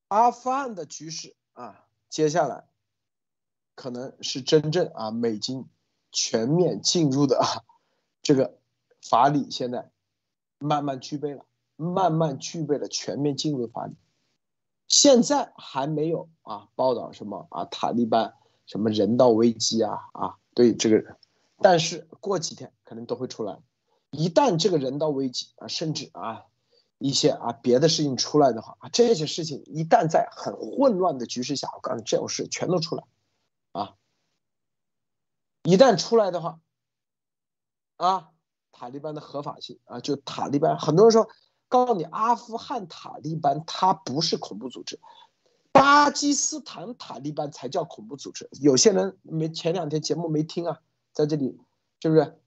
[0.07, 2.67] 阿富汗的局势啊，接下来
[3.75, 5.67] 可能是真正啊，美军
[6.11, 7.63] 全面进入的啊，
[8.21, 8.57] 这个
[9.01, 9.91] 法理现在
[10.57, 11.45] 慢慢具备了，
[11.75, 13.95] 慢慢具备了全面进入的法理。
[14.87, 18.33] 现在还没有啊，报道什么啊，塔利班
[18.65, 21.17] 什么人道危机啊啊，对这个，
[21.59, 23.59] 但是过几天可能都会出来。
[24.11, 26.45] 一旦这个人道危机啊，甚至啊。
[26.97, 33.03] 一些啊别的事情出来的话啊，这些事情一旦在很混乱的局势下，我告诉你，这种事全都出来，
[33.73, 33.95] 啊，
[35.63, 36.61] 一旦出来的话，
[37.97, 38.29] 啊，
[38.71, 41.27] 塔利班的合法性啊，就塔利班，很多人说，
[41.67, 44.99] 告诉你，阿富汗塔利班它不是恐怖组织，
[45.71, 48.49] 巴基斯坦塔利班才叫恐怖组织。
[48.61, 50.79] 有些人没前两天节目没听啊，
[51.11, 51.59] 在这里
[52.01, 52.39] 是不是？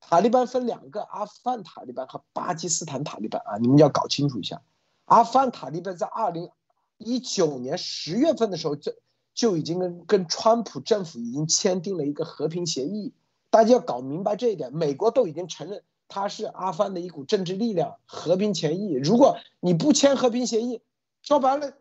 [0.00, 4.62] 塔利班分两个，阿富汗塔利班和巴基斯坦塔利班啊，你们要搞清楚一下。
[5.04, 6.50] 阿富汗塔利班在二零
[6.96, 8.92] 一九年十月份的时候，就
[9.34, 13.12] 就已经跟跟川普政府已经签订了一个和平协议，
[13.50, 14.72] 大家要搞明白这一点。
[14.72, 18.92] 美国都已经承认他是阿富汗的一股政治力量，和平协议。
[18.92, 20.82] 如果你不签和平协议，
[21.22, 21.72] 说白了，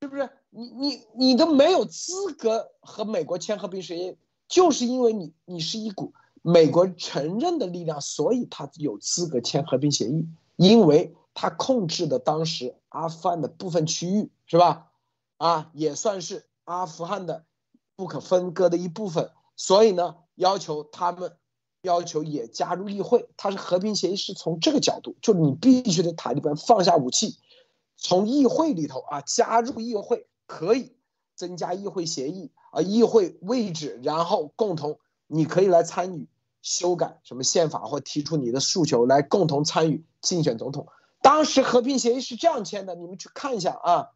[0.00, 4.16] 是不是你你你都没有资格和美国签和平协议？
[4.48, 6.14] 就是因为你你是一股。
[6.46, 14.90] 美国承认的力量，所以他有资格签和平协议，因为他控制的当时阿富汗的部分区域，是吧？
[15.38, 17.46] 啊，也算是阿富汗的
[17.96, 21.34] 不可分割的一部分，所以呢，要求他们
[21.84, 23.28] 要求也加入议会。
[23.36, 27.38] 它是和平协议是从这个角度，就你必须得塔利班放下武器，
[27.96, 30.92] 从议会里头啊加入议会，可以
[31.34, 36.26] 增加议会协议啊议会位置，然后共同你可以来参与。
[36.66, 40.88] 修改什么宪法或提出你的诉求来共同参与竞选总统。
[41.20, 44.12] 当时和平协议是这样签的，你们去看一下啊，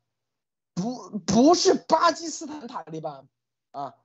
[0.72, 3.28] 不不是巴基斯坦塔利班
[3.72, 3.96] 啊，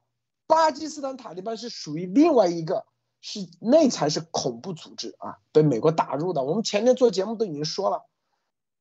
[0.46, 2.86] 巴基斯坦塔利班是属于另外一个，
[3.26, 6.44] 是那才是恐怖组织啊，被美国打入的。
[6.44, 8.06] 我们前天做节目都已经说了，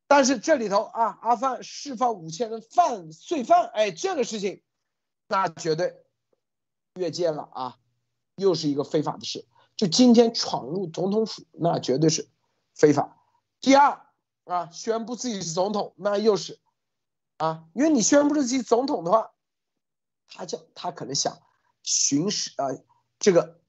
[0.09, 4.61] 但是这里头啊，阿富汗释放五千人犯罪犯，哎，这个事情
[5.29, 5.95] 那绝对
[6.95, 7.79] 越界了啊，
[8.35, 9.47] 又是一个非法的事。
[9.77, 12.29] 就今天闯入总统府，那绝对是
[12.75, 13.17] 非法。
[13.61, 14.05] 第二
[14.45, 16.59] 啊，宣布自己是总统，那又是
[17.37, 19.31] 啊，因为你宣布自己总统的话，
[20.27, 21.41] 他叫他可能想
[21.85, 22.67] 巡视啊
[23.21, 23.62] 这个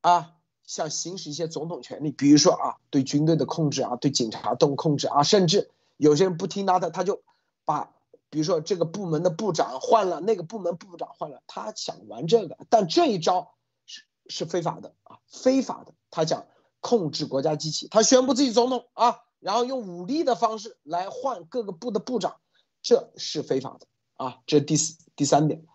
[0.00, 0.34] 啊，
[0.64, 7.22] 想行使一些总统权利，比如说啊，对军队的控制啊，对警察动控制啊，甚至有些人不听他的，他就
[7.64, 7.92] 把
[8.30, 13.52] 比如说这个部门的部长换了，那个部门部长换了，他想玩这个，但这一招。
[13.86, 15.92] 是是非法的啊，非法的。
[16.12, 16.46] 他讲
[16.78, 22.36] 控制国家机器，他宣布自己总统啊，然后用武力的方式来换各个部的部长，
[22.82, 24.38] 这是非法的啊。
[24.46, 25.66] 这第四、第三点，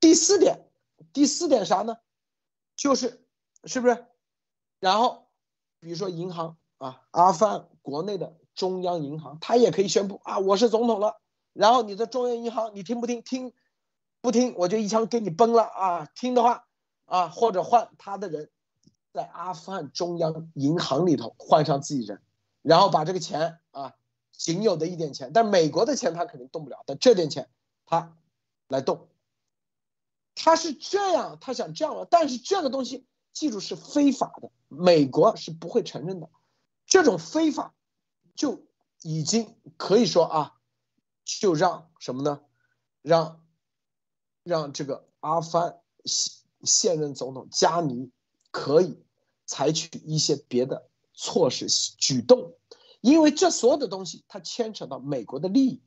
[0.00, 0.68] 第四点，
[1.14, 1.96] 第四点啥呢？
[2.76, 3.21] 就是
[3.64, 4.06] 是不是？
[4.80, 5.28] 然后
[5.80, 11.20] 比如说银行啊，阿富汗国内的中央银行，他也可以宣布啊，我是总统了。
[11.52, 13.22] 然后你的中央银行，你听不听？
[13.22, 13.52] 听
[14.20, 14.54] 不听？
[14.56, 16.08] 我就一枪给你崩了啊！
[16.14, 16.66] 听的话。
[17.04, 18.48] 啊，或者换他的人，
[19.12, 22.22] 在阿富汗中央银行里头换上自己人，
[22.62, 23.94] 然后把这个钱啊，
[24.32, 27.50] 仅有的一点钱，但美国的钱他肯定动不了，但这点钱
[27.84, 28.16] 他
[28.66, 29.08] 来动，
[30.34, 36.30] 他是这样，他想这样了但是这个东西记住是非法的，美国是不会承认的，
[36.86, 37.74] 这种非法
[38.34, 38.66] 就
[39.02, 40.54] 已经可以说啊，
[41.24, 42.40] 就让什么呢？
[43.02, 43.44] 让
[44.42, 45.78] 让这个阿富汗。
[46.04, 48.10] 现现任总统加尼
[48.50, 49.04] 可以
[49.46, 52.56] 采取一些别的措施举动，
[53.00, 55.82] 因为这所有的东西它牵扯到美国的利益，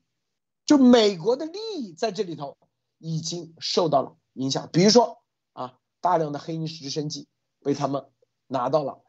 [0.66, 2.58] 就美国的利益在这里头
[2.98, 4.70] 已经受到了影响。
[4.72, 5.22] 比如说
[5.52, 7.28] 啊，大量的黑鹰直升机
[7.66, 8.05] 被他们
[8.45, 9.01] 拿到了，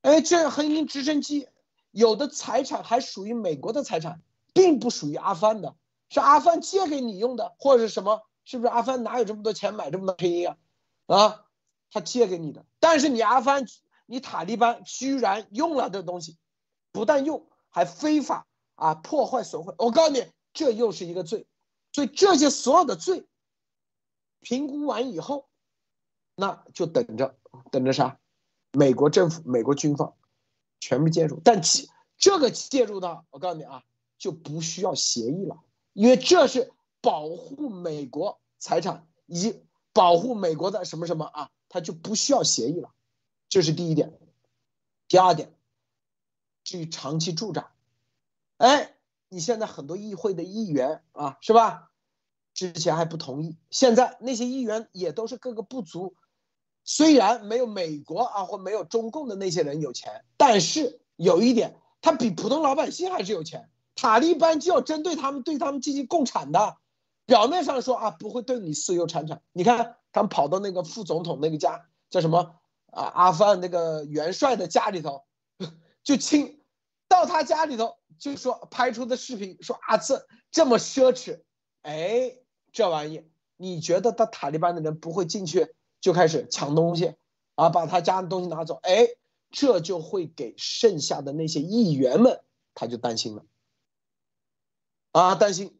[0.00, 1.48] 哎，这黑鹰直升机
[1.90, 4.22] 有的财产还属于美国的财产，
[4.54, 5.76] 并不属于阿富汗的，
[6.08, 8.22] 是阿富汗借给你用的，或者是什么？
[8.46, 10.56] 是不是阿富汗哪有这么多钱买这么多黑鹰啊？
[11.08, 11.44] 啊，
[11.90, 13.66] 他借给你的，但是你阿富汗，
[14.06, 16.38] 你塔利班居然用了这东西，
[16.92, 18.46] 不但用，还非法
[18.76, 19.74] 啊，破坏损毁。
[19.76, 20.24] 我告诉你，
[20.54, 21.46] 这又是一个罪。
[21.92, 23.26] 所以这些所有的罪
[24.40, 25.50] 评估完以后，
[26.34, 27.38] 那就等着
[27.70, 28.18] 等着啥？
[28.72, 30.14] 美国政府、美国军方
[30.78, 31.40] 全部介入。
[31.44, 33.82] 但介这个介入呢，我告诉你啊，
[34.18, 35.58] 就不需要协议了，
[35.92, 42.92] 因为这是保护美国财产以及保护美国的什么什么啊，它就不需要协议了。
[43.48, 44.18] 这是第一点。
[45.08, 45.54] 第二点，
[46.64, 47.72] 至于长期驻扎，
[48.58, 48.96] 哎。
[49.32, 51.92] 你现在很多议会的议员啊，是吧？
[52.52, 56.16] 之前还不同意，现在那些议员也都是各个部族，
[56.84, 63.70] 虽然没有美国啊或没有中共的那些人有钱，但是有一点，他比普通老百姓还是有钱。
[63.94, 66.76] 塔利班就要针对他们，对他们进行共产的。
[67.26, 69.42] 表面上说啊，不会对你私有产产。
[69.52, 72.56] 你看他们跑到那个副总统那个家，叫什么
[72.86, 73.04] 啊？
[73.04, 75.24] 阿富汗那个元帅的家里头，
[76.02, 76.56] 就亲。
[77.08, 81.40] 到他家里头，就说拍出的视频说啊，这这么奢侈，
[81.82, 82.36] 哎，
[82.72, 87.14] 这玩意，你觉得他塔利班的人不会进去就开始抢东西，
[87.54, 89.08] 啊，把他家的东西拿走，哎，
[89.50, 92.42] 这就会给剩下的那些议员们，
[92.74, 93.44] 他就担心了，
[95.12, 95.78] 啊，担心，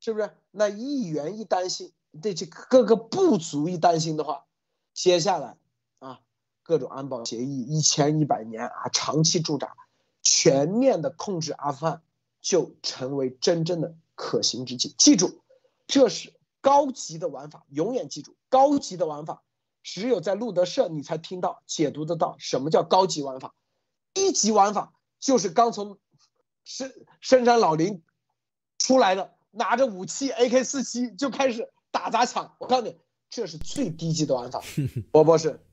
[0.00, 0.30] 是不是？
[0.50, 4.46] 那议员一担心，这这各个部族一担心的话，
[4.92, 5.56] 接下来
[6.00, 6.20] 啊，
[6.62, 9.76] 各种安保协议一千一百年啊，长期驻扎。
[10.22, 12.02] 全面的控制阿富汗，
[12.42, 14.94] 就成为真正的可行之计。
[14.98, 15.40] 记住，
[15.86, 19.42] 这是高级的玩法，永远记住，高级的玩法，
[19.82, 23.54] 只有在路德社你才听到、解读得到什么叫高级玩法。
[24.12, 25.98] 低级玩法就是刚从
[26.64, 28.02] 深深山老林
[28.78, 32.56] 出来的，拿着武器 AK 四七就开始打砸抢。
[32.58, 32.98] 我告诉你，
[33.30, 34.60] 这是最低级的玩法。
[35.10, 35.64] 波波是。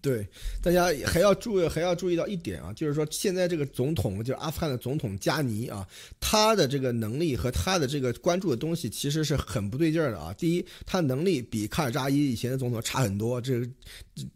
[0.00, 0.26] 对，
[0.62, 5.86] 大家还要注意，还要注意到一点啊，就是说现在这个总统，就是阿富汗的总统加尼啊，
[6.20, 10.32] 他的这个能力和他的这个关注的东西其实是很不对劲儿的啊。
[10.34, 13.60] 第一，他能力比卡尔扎伊以前的总统差很多，这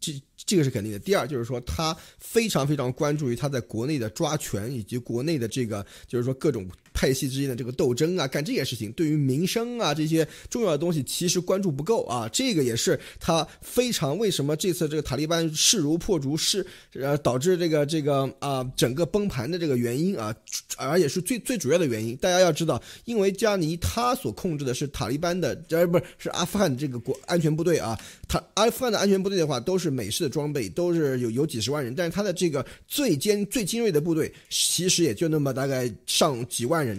[0.00, 0.12] 这。
[0.46, 0.98] 这个是肯定的。
[0.98, 6.66] 第二就是说，他非常非常关注于他在国内的抓权，以及国内的这个就是说各种
[7.00, 12.28] 派系之间的这个斗争啊，干这些事情，对于民生啊这些重要的东西，其实关注不够啊。
[12.32, 20.34] 这个也是他非常为什么这次这个塔利班势如破竹，是呃导致这个这个啊整个崩盘的这个原因啊，
[20.76, 22.16] 而且是最最主要的原因。
[22.16, 30.30] 大家要知道，因为加尼他所控制的是塔利班的，呃不是是阿富汗这个国安全部队啊，他阿富汗的安全部队的话都是美式的。
[30.30, 36.89] 装备都是有有几十万人，但是他的这个最尖最精锐的部队，其实也就那么大概上几万人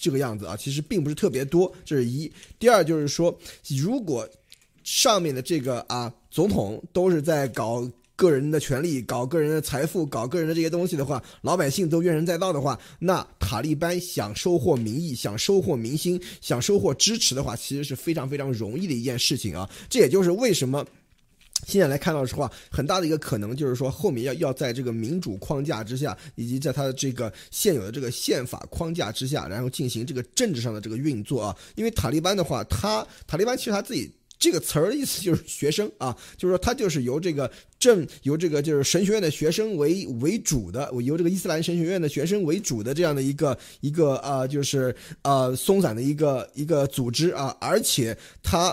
[0.00, 1.72] 这个样子啊，其实并不是特别多。
[1.84, 2.30] 这是一。
[2.58, 3.36] 第二就是说，
[3.80, 4.28] 如果
[4.84, 19.68] 上面的这个啊总统都是在搞个人的权利、搞个人的财富、搞个人的这些东西的话，老百姓都怨声载道的话，那塔利班想收获民意、想收获民心、想收获支持的话，其实是非常非常容易的一件事情啊。
[19.88, 20.84] 这也就是为什么。
[21.66, 31.56] 现在来看到的话，很大的一个可能就是说，后面要要在这个民主框架之下，以及在它的这个现有的这个宪法框架之下，然后进行这个政治上的这个运作啊。
[31.74, 48.72] 因为塔利班的话，他塔利班其实他自己这个词儿的意思就是学生啊，就是说他就是由这个正由这个就是神学院的学生为为主的，由这个伊斯兰神学院的学生为主的这样的一个一个啊，就是呃松散的一个一个组织啊，而且他。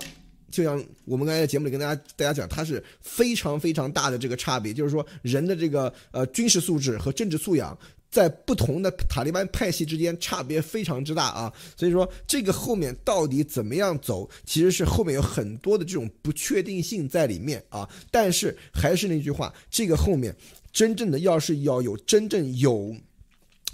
[0.56, 7.78] 就像我们刚才在节目里跟大家大家讲，它是非常非常大的这个差别，就是说人的这个呃军事素质和政治素养
[8.10, 11.52] 在不同的塔利班派系之间差别非常之大啊。
[11.76, 17.86] 所以说这个后面到底怎么样走，其实是后面有很多的这种不确定性在里面啊。
[18.10, 20.34] 但是还是那句话，这个后面
[20.72, 22.96] 真正的要是要有真正有。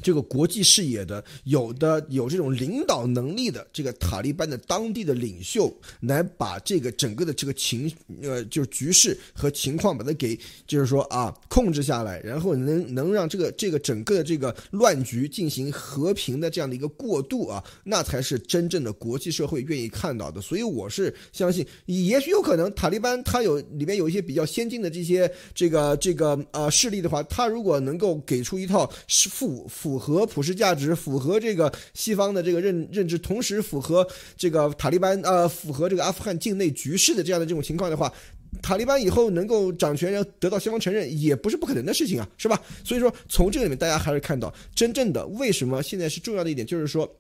[0.01, 5.71] 这个国际视野的，有的有这种领导能力的，这个塔利班的当地的领袖，
[6.01, 7.91] 来把这个整个的这个情，
[8.21, 20.41] 呃，就是局势和情况，把它给，就是说啊，控制下来，然后能能让这个这个整个的这个乱局进行和平的这样的一个过渡啊，那才是真正的国际社会愿意看到的。
[20.41, 29.90] 所以我是相信，也许有可能塔利班他有里面有一些比较先进的这些这个这个呃势力的话，他如果能够给出一套是符符。
[29.91, 34.07] 符合普世价值，符合这个西方的这个认认知，同时符合
[34.37, 38.09] 这个塔利班呃，符合这个阿富汗境内局势的这样的这种情况的话，
[38.61, 42.57] 塔利班以后能够掌权，然后得到西方承认，也不是不可能的事情啊，是吧？
[42.85, 47.13] 所以说，从这个里面大家还是看到，真正的为什么现在是重要的一点，就是说。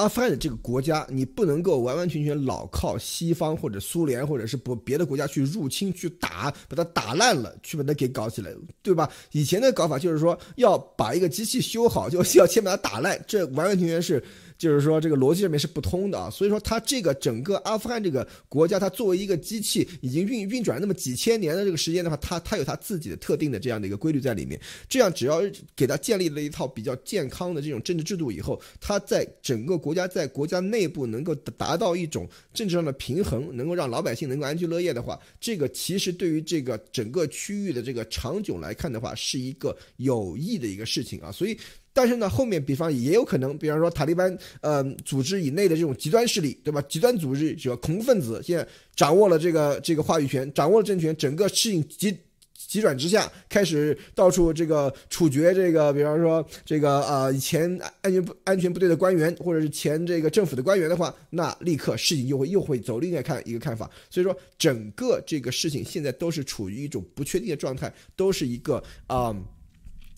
[0.00, 8.50] 阿富汗的这个国家，你不能够完完全全老靠西方或者苏联或者是不别的国家去入侵去打，把它打烂了，去把它给搞起来，
[8.82, 9.10] 对吧？
[9.32, 14.22] 以前的搞法就是说要把一个机器修好，就要先把它打烂，这完完全全是。
[14.60, 24.60] 就是说，这个逻辑上面是不通的啊，所以说它这个整个阿富汗这个国家，它作为一个机器，已经运运转了那么几千年的这个时间的话，它它有它自己的特定的这样的一个规律在里面。
[24.86, 25.40] 这样只要
[25.74, 41.56] 给它建立了一套比较健康的这种政治制度以后，它在整个国家在国家内部能够达到一种政治上的平衡，能够让老百姓能够安居乐业的话，这个其实对于这个整个区域的这个长久来看的话，是一个有益的一个事情啊，所以。
[41.92, 46.80] 但是呢，后面比方也有可能，比方说塔利班呃组织以内的这种极端势力，对吧？
[46.82, 52.16] 极端组织者恐怖分子现在掌握了这个这个话语权，掌握了政权，整个事情急
[52.54, 63.90] 急转直下，开始到处这个处决这个，比方说这个呃以前安全部安全部队的官员，或者是前这个政府的官员的话，那立刻事情又会又会走另外看一个看法。
[64.08, 69.34] 所以说，整个这个事情现在都是处于一种不确定的状态，都是一个啊。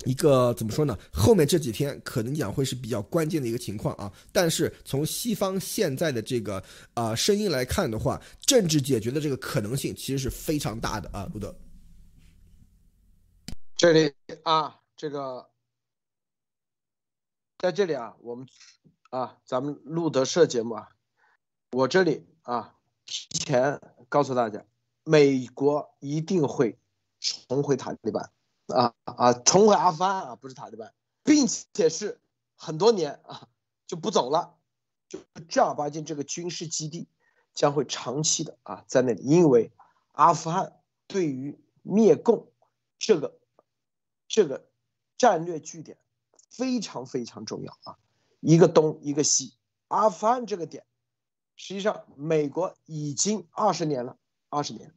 [0.05, 0.99] 一个怎么说呢？
[1.13, 4.13] 后面这几天可能讲会是比较关键的一个情况啊。
[4.33, 6.63] 但是从西方现在的这个
[6.95, 11.29] 啊声音来看的话，政治解决的这个可能性其实是非常大的啊。
[11.33, 11.55] 路德，
[13.77, 14.13] 这里
[14.43, 15.49] 啊，这个
[17.59, 18.47] 在这里啊，我们
[19.11, 20.89] 啊，咱们路德社节目啊，
[21.71, 22.75] 我这里啊，
[23.05, 24.65] 提前告诉大家，
[25.05, 26.79] 美国一定会
[27.21, 28.31] 重回塔利班。
[28.73, 29.33] 啊啊！
[29.33, 30.93] 重回阿富汗啊，不是塔利班，
[31.23, 32.21] 并且是
[32.57, 33.49] 很多年啊
[33.87, 34.55] 就不走了，
[35.09, 37.09] 就正儿八经这个军事基地
[37.55, 39.71] 将会长期的啊在那里，因为
[40.13, 42.51] 阿富汗对于灭共
[42.99, 43.39] 这个
[44.27, 44.67] 这个
[45.17, 45.99] 战略据点
[46.51, 47.99] 非常非常重要啊，
[48.41, 49.55] 一个东一个西，
[49.89, 50.85] 阿富汗这个点
[51.57, 54.17] 实际上美国已经二十年了，
[54.49, 54.95] 二十年。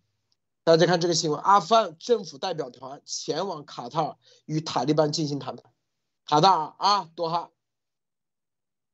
[0.66, 5.72] 大家看这个新闻，阿富汗政府代表团前往卡塔尔与塔利班进行谈判。
[6.26, 7.52] 卡塔尔啊，多哈，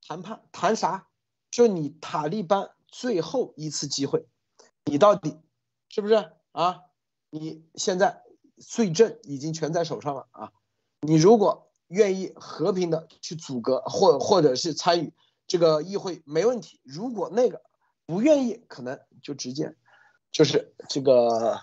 [0.06, 1.07] 谈判谈啥？
[1.49, 4.27] 就你塔利班最后一次机会，
[4.84, 5.39] 你到底
[5.88, 6.81] 是不是啊？
[7.30, 8.22] 你现在
[8.57, 10.52] 罪证已经全在手上了啊！
[10.99, 15.14] 你如果愿意和平的去阻隔或或者是参与
[15.48, 16.81] 这个议会，没问题。
[16.84, 17.61] 如果那个
[18.06, 19.73] 不愿意，可能就直接。
[20.32, 21.60] 就是这个，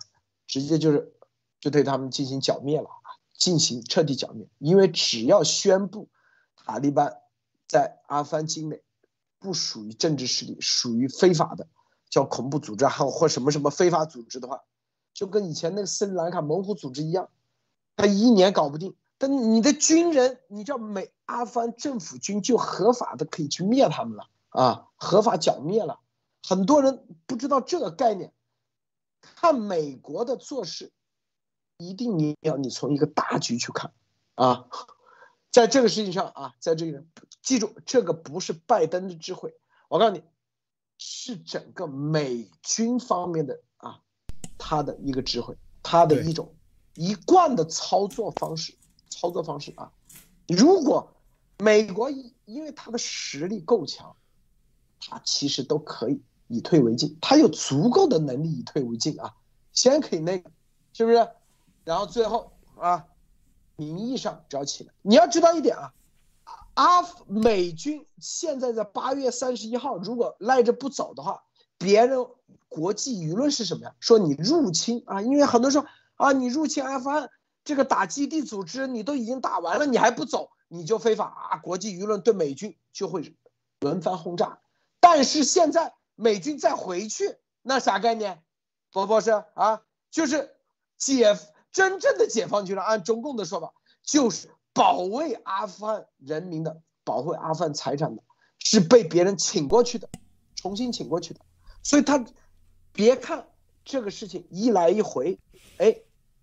[0.46, 1.12] 直接就是，
[1.58, 4.46] 就对他们进行剿灭了啊，进行彻底剿灭。
[4.58, 6.08] 因为只要宣布
[6.54, 7.18] 塔利班
[7.66, 8.82] 在阿富汗境内
[9.38, 11.66] 不属于政治势力，属于非法的，
[12.10, 14.60] 叫恐怖组织还或什么什么非法组织的话，
[15.14, 17.30] 就跟以前那个斯里兰卡猛虎组织一样，
[17.96, 18.94] 他一年搞不定。
[19.16, 25.98] 但你的军人，你叫美阿富汗政府军就合法的可以去灭他们了啊，合法剿灭了。
[26.46, 28.32] 很多人不知道这个概念。
[29.36, 30.92] 看美国的做事，
[31.76, 33.92] 一定你要你从一个大局去看，
[34.34, 34.66] 啊，
[35.50, 37.04] 在这个事情上啊，在这个
[37.42, 39.54] 记住这个不是拜登的智慧，
[39.88, 40.22] 我告诉你，
[40.98, 44.00] 是整个美军方面的啊，
[44.58, 46.54] 他的一个智慧，他的一种
[46.94, 48.76] 一贯的操作方式，
[49.08, 49.92] 操作方式啊，
[50.48, 51.14] 如果
[51.58, 52.10] 美国
[52.44, 54.16] 因为他的实力够强，
[55.00, 56.22] 他其实都可以。
[56.48, 59.34] 以退为进，他有足够的能力以退为进啊，
[59.72, 60.50] 先可以那个，
[60.94, 61.28] 是不是？
[61.84, 63.04] 然后最后啊，
[63.76, 64.92] 名义上只要起来。
[65.02, 65.92] 你要知道一点啊，
[66.72, 71.42] 阿美军现在在八月三十一号，如果赖着不走的话，
[71.76, 72.26] 别人
[72.68, 73.94] 国际舆论是什么呀？
[74.00, 75.84] 说你入侵啊，因为很多说
[76.16, 77.28] 啊，你入侵阿富汗
[77.62, 81.58] 这个打基地组织，你都已经打完了，你还不走，你就非法啊！
[81.58, 83.34] 国际舆论对美军就会
[83.80, 84.60] 轮番轰炸。
[84.98, 85.92] 但是现在。
[86.20, 88.42] 美军再回去，那啥概念？
[88.90, 90.56] 博博士啊，就是
[90.96, 91.38] 解
[91.70, 92.82] 真正的解放军了。
[92.82, 93.72] 按中共的说法，
[94.02, 98.22] 就是保卫阿富汗人民的，保卫阿富汗财产的，
[98.58, 100.08] 是被别人请过去的，
[100.56, 101.40] 重新请过去的。
[101.84, 102.24] 所以他
[102.92, 103.46] 别看
[103.84, 105.38] 这个事情一来一回，
[105.76, 106.00] 哎，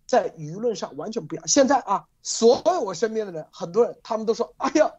[0.07, 1.45] 在舆论上完全不一样。
[1.49, 4.93] 现在啊，所有我身边的人，很多人他们都说：“哎呀，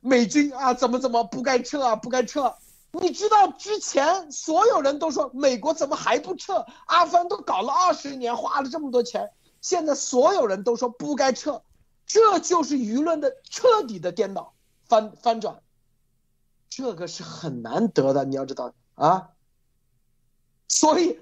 [0.00, 2.52] 美军啊，怎么怎么不该撤啊，不该撤。”
[3.00, 6.64] 你知道之前所有人都说美国怎么还不撤？
[6.86, 11.62] 阿富汗都搞了二十年，花了这么多钱，现在所有人都说不该撤，
[12.06, 14.54] 这就是舆论的彻底的颠倒
[14.88, 15.62] 翻翻转，
[16.70, 19.30] 这个是很难得的，你要知道啊。
[20.68, 21.20] 所以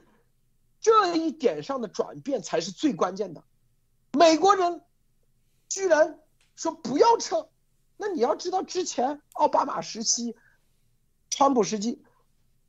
[0.81, 3.43] 这一点上的转变才是最关键的。
[4.13, 4.81] 美国人
[5.69, 6.21] 居然
[6.55, 7.49] 说不要撤，
[7.97, 10.37] 那你要知道之前奥巴马时期。
[11.37, 12.01] 川普时期，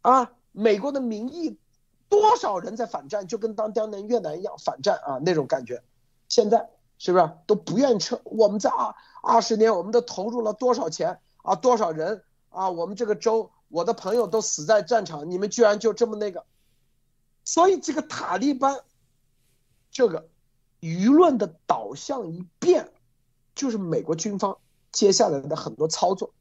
[0.02, 1.60] 啊，美国的民意
[2.10, 5.84] 多少人在反战，就跟当当年越南一样反战啊那种感觉。
[6.30, 8.20] 现在是不是都不愿撤？
[8.24, 11.54] 我们在二二十年，我们都投入了多少钱啊？
[11.56, 12.72] 多少人啊？
[12.72, 16.44] 我们这个州，我的朋友都死在战场，你们居然就这么那个？
[17.44, 18.80] 所以这个塔利班，
[19.92, 20.28] 这个
[20.82, 22.92] 舆论的导向一变，
[23.54, 24.58] 就是美国军方
[24.92, 26.34] 接下来的很多操作，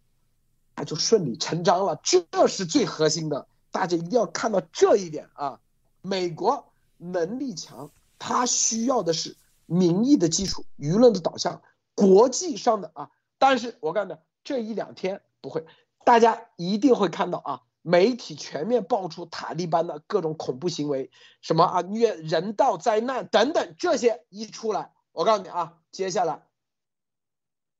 [0.83, 2.01] 就顺理成章了。
[2.03, 5.61] 这是最核心的，大家一定要看到这一点啊！
[6.01, 9.37] 美国能力强，它需要的是。
[9.67, 11.63] 民意的基础，舆论的导向，
[11.95, 15.65] 国际上的啊，但是我干的这一两天不会，
[16.05, 21.11] 大家一定会看到啊，媒体全面爆出塔利班的各种恐怖行为，
[21.41, 26.43] 什么啊虐人道灾难等等这些一出来，我告诉你啊，接下来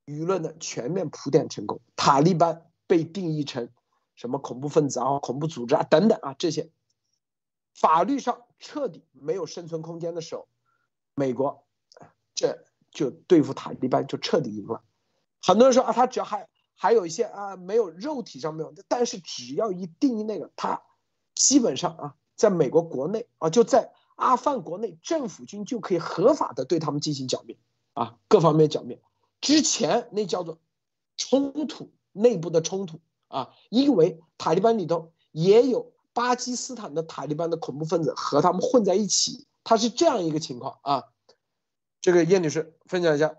[0.07, 3.71] 舆论的全面铺垫成功，塔利班被定义成
[4.15, 6.71] 什么恐怖分子啊、恐怖组织啊等等啊这些，
[7.75, 10.49] 法律上彻底没有生存空间的时候，
[11.15, 11.65] 美国。
[12.37, 14.83] 这就对付塔利班就彻底赢了。
[15.41, 20.83] 很多人说啊，他只要还还有一些啊没有肉体上没有，但是只要一定义那个，他
[21.37, 27.57] 基本上啊，在美国国内啊，就在阿富汗国内，政府军就可以合法的对他们进行剿灭
[27.93, 29.01] 啊，各方面剿灭。
[29.41, 30.59] 之前那叫做
[31.17, 41.05] 冲突内部的冲突啊，因为塔利班里头也有巴基斯坦的塔利班的恐怖分子和他们混在一起，他是这样一个情况啊。
[42.01, 43.35] 这个叶女士分享一下。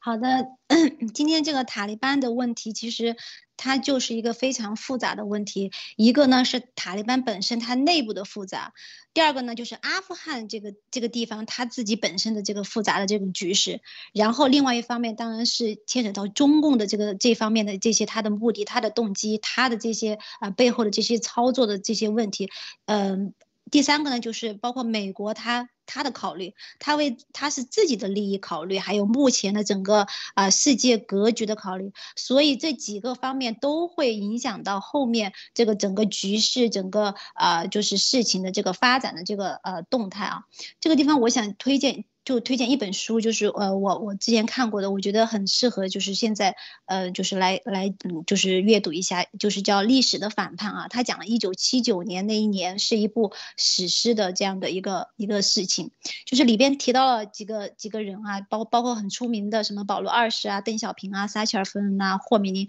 [0.00, 0.46] 好的，
[1.12, 3.16] 今天这个塔利班的问题，其实
[3.56, 5.72] 它就是一个非常复杂的问题。
[5.96, 8.72] 一个呢是塔利班本身它内部的复杂，
[9.12, 13.80] 第二个呢就是阿富汗这个这个地方它自己本身的这个复杂的这种局势。
[14.14, 22.48] 然后另外一方面当然是牵扯到中共的这个这方面的这些它的目的、它的动机、它的这些啊背后的这些操作的这些问题，
[22.86, 23.34] 嗯。
[23.70, 40.44] 第三个呢，就是包括美国，他他的考虑，他为他是自己的利益考虑，还有目前的整个啊世界格局的考虑，所以这几个方面都会影响到后面这个整个局势，整个啊就是事情的这个发展的这个呃动态啊。
[40.80, 42.04] 这个地方我想推荐。
[42.28, 50.88] 就推荐一本书，就是呃，我我之前看过的，我觉得很适合，就是现在呃，就是来来，嗯，就是阅读一下，就是叫《历史的反叛》啊。
[50.88, 55.90] 他讲了一九七九年那一年是一部史诗的这样的一个一个事情，
[56.26, 62.68] 就是里边提到了几个几个人啊，包包括很出名的什么保罗二世啊、邓小平啊、撒切尔夫人啊、霍米尼，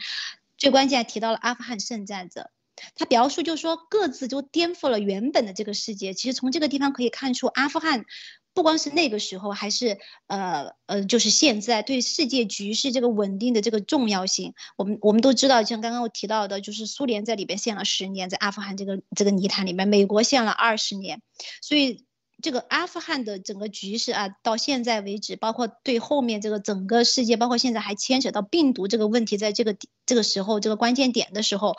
[0.58, 2.50] 最关键还提到了阿富汗圣战者。
[2.96, 6.14] 他描述就是说各自就颠覆了原本的这个世界。
[6.14, 8.06] 其实从这个地方可以看出阿富汗。
[8.54, 21.22] 不光是那个时候，还是呃呃，就是现在对世界局势这个稳定的这个重要性，我们我们都知道，像刚刚我提到的，就是苏联在里边陷了十年，在阿富汗这个这个泥潭里面，美国陷了二十年，
[21.62, 22.06] 所以
[22.42, 31.76] 这个阿富汗的整个局势啊，到现在为止，包括对后面这个整个世界，包括现在还牵扯到病毒这个问题，在这个这个时候这个关键点的时候，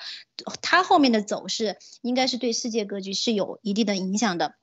[0.63, 4.55] 它后面的走势应该是对世界格局是有一定的影响的。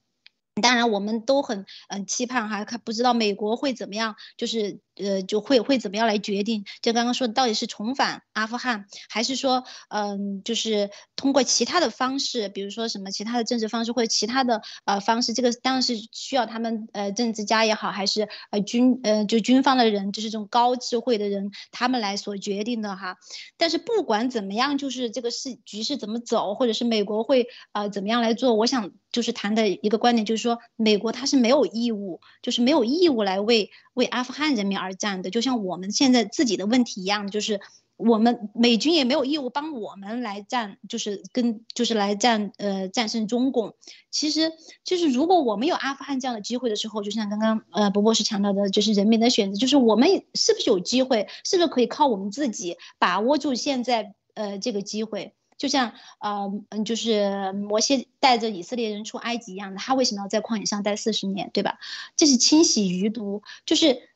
[0.61, 6.65] 当然，我们都很嗯期盼哈，看不知道美国会怎么样，就是呃就会会怎么样来决定？
[6.81, 15.34] 就刚刚说，到底是重返阿富汗，还是说嗯就是通过其他的方式，比如说什么其他的政治方式或者其他的呃方式？
[15.34, 23.18] 这个当然是需要他们呃政治家也好，还是呃军呃就军方的人，就是这种高智慧的人，他们来所决定的哈。
[23.57, 28.91] 但是不管怎么样，就是这个事局势怎么走，或者是美国会呃怎么样来做，我想。
[29.10, 37.60] 就是谈的一个观点，就是说，美国它是没有义务，就是没有义务来为为阿富汗人民而战的，就像我们现在自己的问题一样，就是
[37.98, 43.76] 我们美军也没有义务帮我们来战，就是跟就是来战呃战胜中共。
[44.11, 44.53] 其实
[44.84, 55.34] 就是如果我们有阿富汗这样的机会的时候，就像刚刚呃博博士强调的，就是人民的选择，就是我们是不是有机会，是不是可以靠我们自己把握住现在呃这个机会。
[55.57, 61.80] 就像呃嗯，就是摩西带着以色列人出埃及一样的，他为什么要在旷野上待四十年，对吧？
[62.15, 64.07] 这是清洗余毒，就是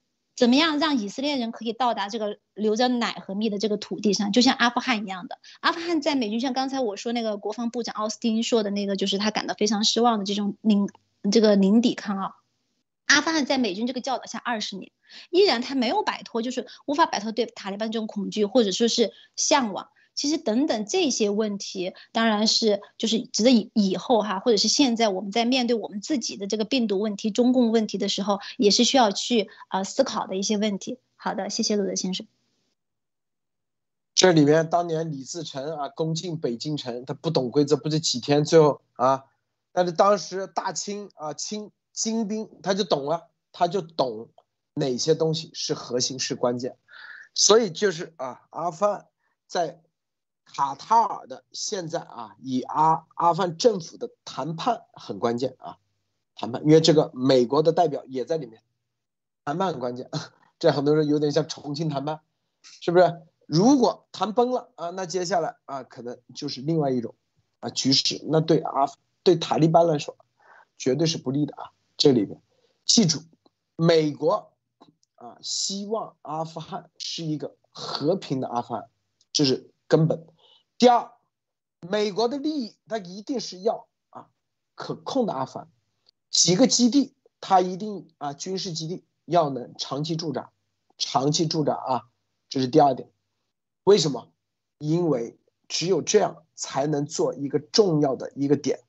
[0.41, 5.37] 怎么样让以色列人可以到达这个流着奶和蜜的这个土地上，就像阿富汗一样的。
[5.59, 10.89] 阿富汗在美军，像刚才我说那个国防部长奥斯汀说的那个，就是他感到非常失望的这种零
[11.31, 12.31] 这个零抵抗啊。
[13.05, 14.91] 阿富汗在美军这个教导下二十年，
[15.29, 19.89] 依然他没有摆脱，就是无法摆脱对塔利班这种恐惧或者说是向往。
[20.13, 30.99] 其实等等这些问题，当然是就是值得以以后哈，或者是现在我们在面对我们自己的这个病毒问题、中共问题的时候，也是需要去啊思考的一些问题。
[31.15, 32.27] 好的，谢谢陆德先生。
[34.13, 39.25] 这里面当年李自成啊攻进北京城，他不懂规则，不是几天最后啊，
[39.71, 44.29] 但是当时大清啊清精兵他就懂了，他就懂
[44.73, 46.75] 哪些东西是核心是关键，
[47.33, 49.07] 所以就是啊阿富汗
[49.47, 49.81] 在
[50.45, 55.77] 卡塔尔的现在啊以阿阿富汗政府的谈判很关键啊
[56.35, 58.61] 谈判，因为这个美国的代表也在里面，
[59.45, 60.09] 谈判很关键，
[60.59, 62.21] 这很多人有点像重庆谈判，
[62.61, 63.21] 是不是？
[63.45, 67.15] 如果谈崩了啊，那接下来啊，可能就是另外一种
[67.59, 68.21] 啊局势。
[68.29, 68.85] 那对阿
[69.23, 70.15] 对塔利班来说，
[70.77, 71.71] 绝对是不利的啊。
[71.97, 72.41] 这里边，
[72.85, 73.19] 记住，
[73.75, 74.53] 美国
[75.15, 78.89] 啊希望阿富汗是一个和平的阿富汗，
[79.33, 80.25] 就是根本。
[80.77, 81.11] 第二，
[81.81, 84.29] 美国的利益，它一定是要啊
[84.73, 85.69] 可控的阿富汗，
[86.29, 90.53] 几个基地，它一定啊军事基地要能长期驻扎，
[90.97, 92.09] 长期驻扎啊，
[92.47, 93.11] 这是第二点。
[93.83, 94.31] 为什么？
[94.77, 95.37] 因为
[95.67, 98.85] 只有这样才能做一个重要的一个点，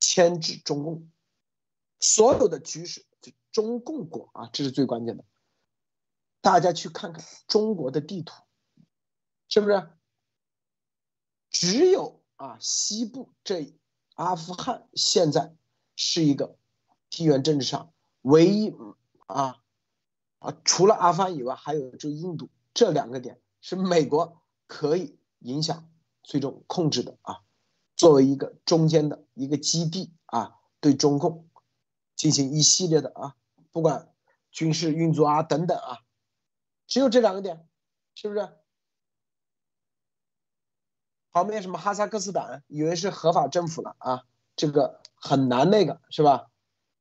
[0.00, 1.10] 牵制中共。
[1.98, 5.24] 所有的局势，就中共国啊，这是最关键的。
[6.42, 8.34] 大家去看看中国的地图，
[9.48, 9.88] 是不是？
[11.50, 13.74] 只有啊，西部这
[14.14, 15.54] 阿富汗现在
[15.96, 16.56] 是一个
[17.10, 18.72] 地缘政治上唯一
[19.26, 19.62] 啊
[20.38, 23.40] 啊，除了阿富汗以外，还有就印度这两个点。
[23.62, 25.90] 是美国可以影响、
[26.22, 27.42] 最终控制的啊，
[27.94, 31.46] 作为一个中间的一个基地啊，对中共
[32.16, 33.36] 进行一系列的啊，
[33.70, 34.14] 不管
[34.50, 35.98] 军事运作啊等等啊，
[36.86, 37.68] 只有这两个点，
[38.14, 38.48] 是不是？
[41.32, 44.22] 旁边什么哈萨克斯坦以为是合法政府了啊，
[44.56, 46.48] 这个很难那个是吧？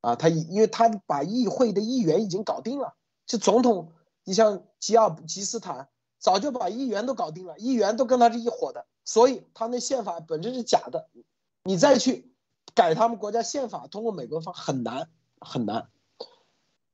[0.02, 2.96] 啊，他因为他把议会的议员已经搞定了，
[3.26, 3.94] 这总统，
[4.24, 5.90] 你像吉尔吉斯坦。
[6.22, 11.08] 早就把议员都搞定了，议员都跟他是一伙的，所以他那宪法本身是假的，
[11.64, 12.30] 你再去
[12.76, 15.08] 改他们国家宪法，通过美国方很难
[15.40, 15.88] 很难。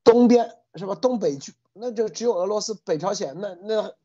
[0.03, 0.93] 东边是吧？
[0.93, 3.95] 东北去那就只有俄罗斯、北朝鲜，那那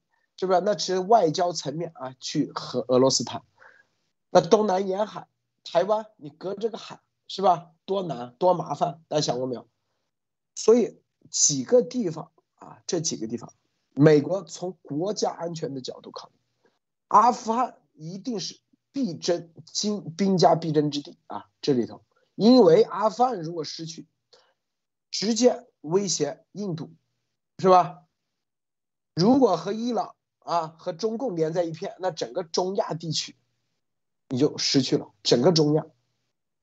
[0.40, 0.60] 是不是？
[0.62, 3.42] 那其实外交层面啊，去和俄罗斯谈。
[4.30, 5.28] 那东南沿海，
[5.64, 6.98] 台湾你隔这个海
[7.28, 7.72] 是吧？
[7.84, 9.68] 多难多麻烦，大家想过没有？
[10.54, 13.52] 所以几个地方啊，这几个地方。
[13.92, 16.70] 美国从国家安全的角度考虑，
[17.08, 18.60] 阿富汗一定是
[18.92, 21.50] 必争、兵兵家必争之地啊！
[21.60, 22.02] 这里头，
[22.34, 24.06] 因为阿富汗如果失去，
[25.10, 26.94] 直接威胁印度，
[27.58, 28.04] 是吧？
[29.14, 30.14] 如果和伊朗
[30.50, 33.36] 啊、和中共连在一片，那整个中亚地区
[34.28, 35.86] 你就失去了，整个中亚，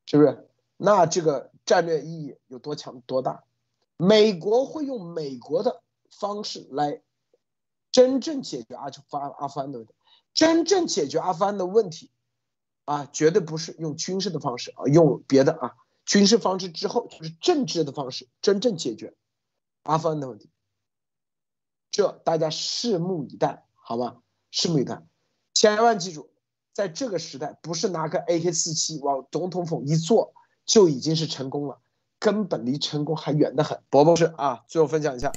[0.05, 0.49] 是不是？
[0.75, 3.43] 那这个战略意义有多强、多大？
[3.95, 7.01] 美国会用美国的方式来。
[7.89, 9.93] 真正解决阿富阿阿富汗的问题，
[10.33, 12.11] 真正解决阿富汗的问题，
[12.85, 19.15] 啊，绝对不是用军事的方式啊，用别的啊，军事方式之后就是政治的方式，真正解决
[19.81, 20.51] 阿富汗的问题。
[21.89, 24.17] 这大家拭目以待，好吧？
[24.51, 25.01] 拭目以待，
[25.53, 26.29] 千万记住，
[26.73, 30.33] 在这个时代，不是拿个 AK 四七往总统府一坐
[30.65, 31.79] 就已经是成功了，
[32.19, 33.79] 根本离成功还远得很。
[33.89, 35.31] 伯伯是啊，最后分享一下。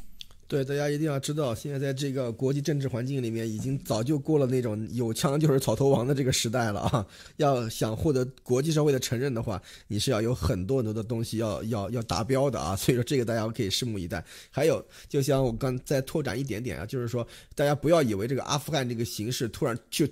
[0.50, 7.06] 对，大家一定要知道，现在在这个国际政治环境里面，已经早就过了那种有枪就是草头王的这个时代了啊！
[7.36, 12.74] 要想获得国际社会的承认的话，你是要有很多很多的东西要要要达标的啊！
[12.74, 14.24] 所以说，这个大家可以拭目以待。
[14.50, 17.24] 还有，就像我刚再拓展一点点啊，就是说，
[17.54, 20.04] 大家不要以为这个阿富汗这个形势突然就。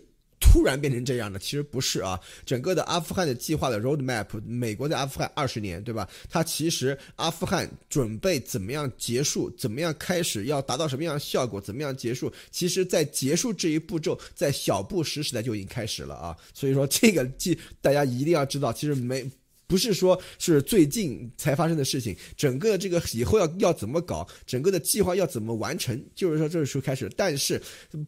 [0.50, 2.18] 突然变成这样的，其实不是啊。
[2.46, 6.08] 整个的阿富汗的计划的 roadmap，美国在阿富汗二十年，对吧？
[6.30, 12.32] 它其实阿富汗准备怎么样结束，怎么样开始，要达到什么样的效果，怎么样结束？
[12.50, 16.36] 其实，在结束这一步骤，在小布什时代就已经开始了啊。
[16.54, 19.28] 所以说，这个记大家一定要知道，其实没。
[19.68, 27.08] 不是说是最近才发生的事情，整个这个以后要要怎么搞，整个的计划要怎么完成，就是说这个时候开始。
[27.16, 27.62] 但是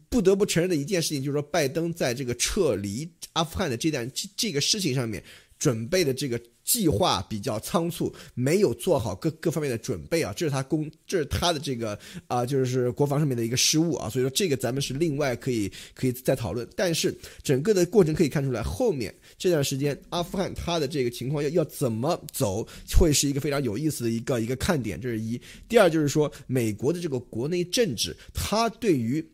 [0.09, 5.23] 不得不承认的一件事情，就是说拜登在这个撤离阿富汗的这段这这个事情上面
[5.61, 6.41] 准备的这个。
[6.63, 11.97] 计划比较仓促，没有做好各各方面的准备啊，这是他公，这是他的这个
[12.27, 16.65] 啊，就是国防上面的一个失误啊，所以说这个咱们是另外可以可以再讨论。
[16.75, 22.65] 但是整个的过程可以看出来，后面这段时间阿富汗他的这个情况要要怎么走，
[22.95, 25.41] 会是一个非常有意思的一个一个看点，这是一。
[25.67, 29.27] 第二就是说，美国的这个国内政治，他对于。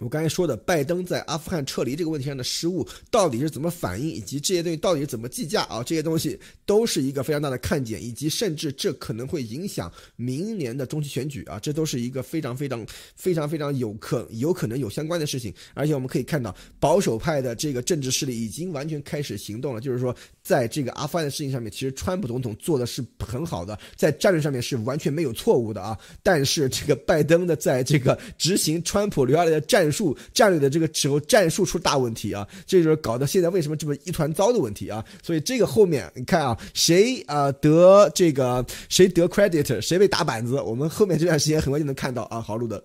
[0.00, 5.82] 我刚才说的拜登在阿富汗撤离这个问题上的失误，到底是怎么反应，以及这些东西到底是怎么计价啊？
[5.84, 12.84] 这些东西都是一个非常大的看点，以及甚至这可能会影响明年的中期选举啊，这都是一个非常非常
[13.14, 15.54] 非常非常有可有可能有相关的事情。
[15.74, 20.14] 而且我们可以看到，保守派的这个政治势力已经完全开始行动了，就是说，
[20.44, 25.98] 在这个阿富汗的事情上面，其实川普总统做的是很好的，在战略上面是完全没有错误的啊。
[26.22, 35.02] 但是这个拜登的在这个执行川普留下来的战术战略的这个时候，战术出大问题啊，这就是搞得现在为什么这么一团糟的问题啊。
[35.22, 42.38] 所以这个后面你看啊，谁啊得这个谁得 credit，谁被打板子，我们后面这段时间很快就能看到啊。
[42.38, 42.84] 好，路德，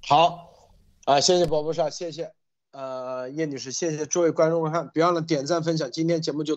[0.00, 0.52] 好
[1.04, 2.28] 啊，谢谢宝宝少，谢谢
[2.72, 6.50] 呃叶女士，谢谢诸位观众看，别忘了点赞分享，今天节目就。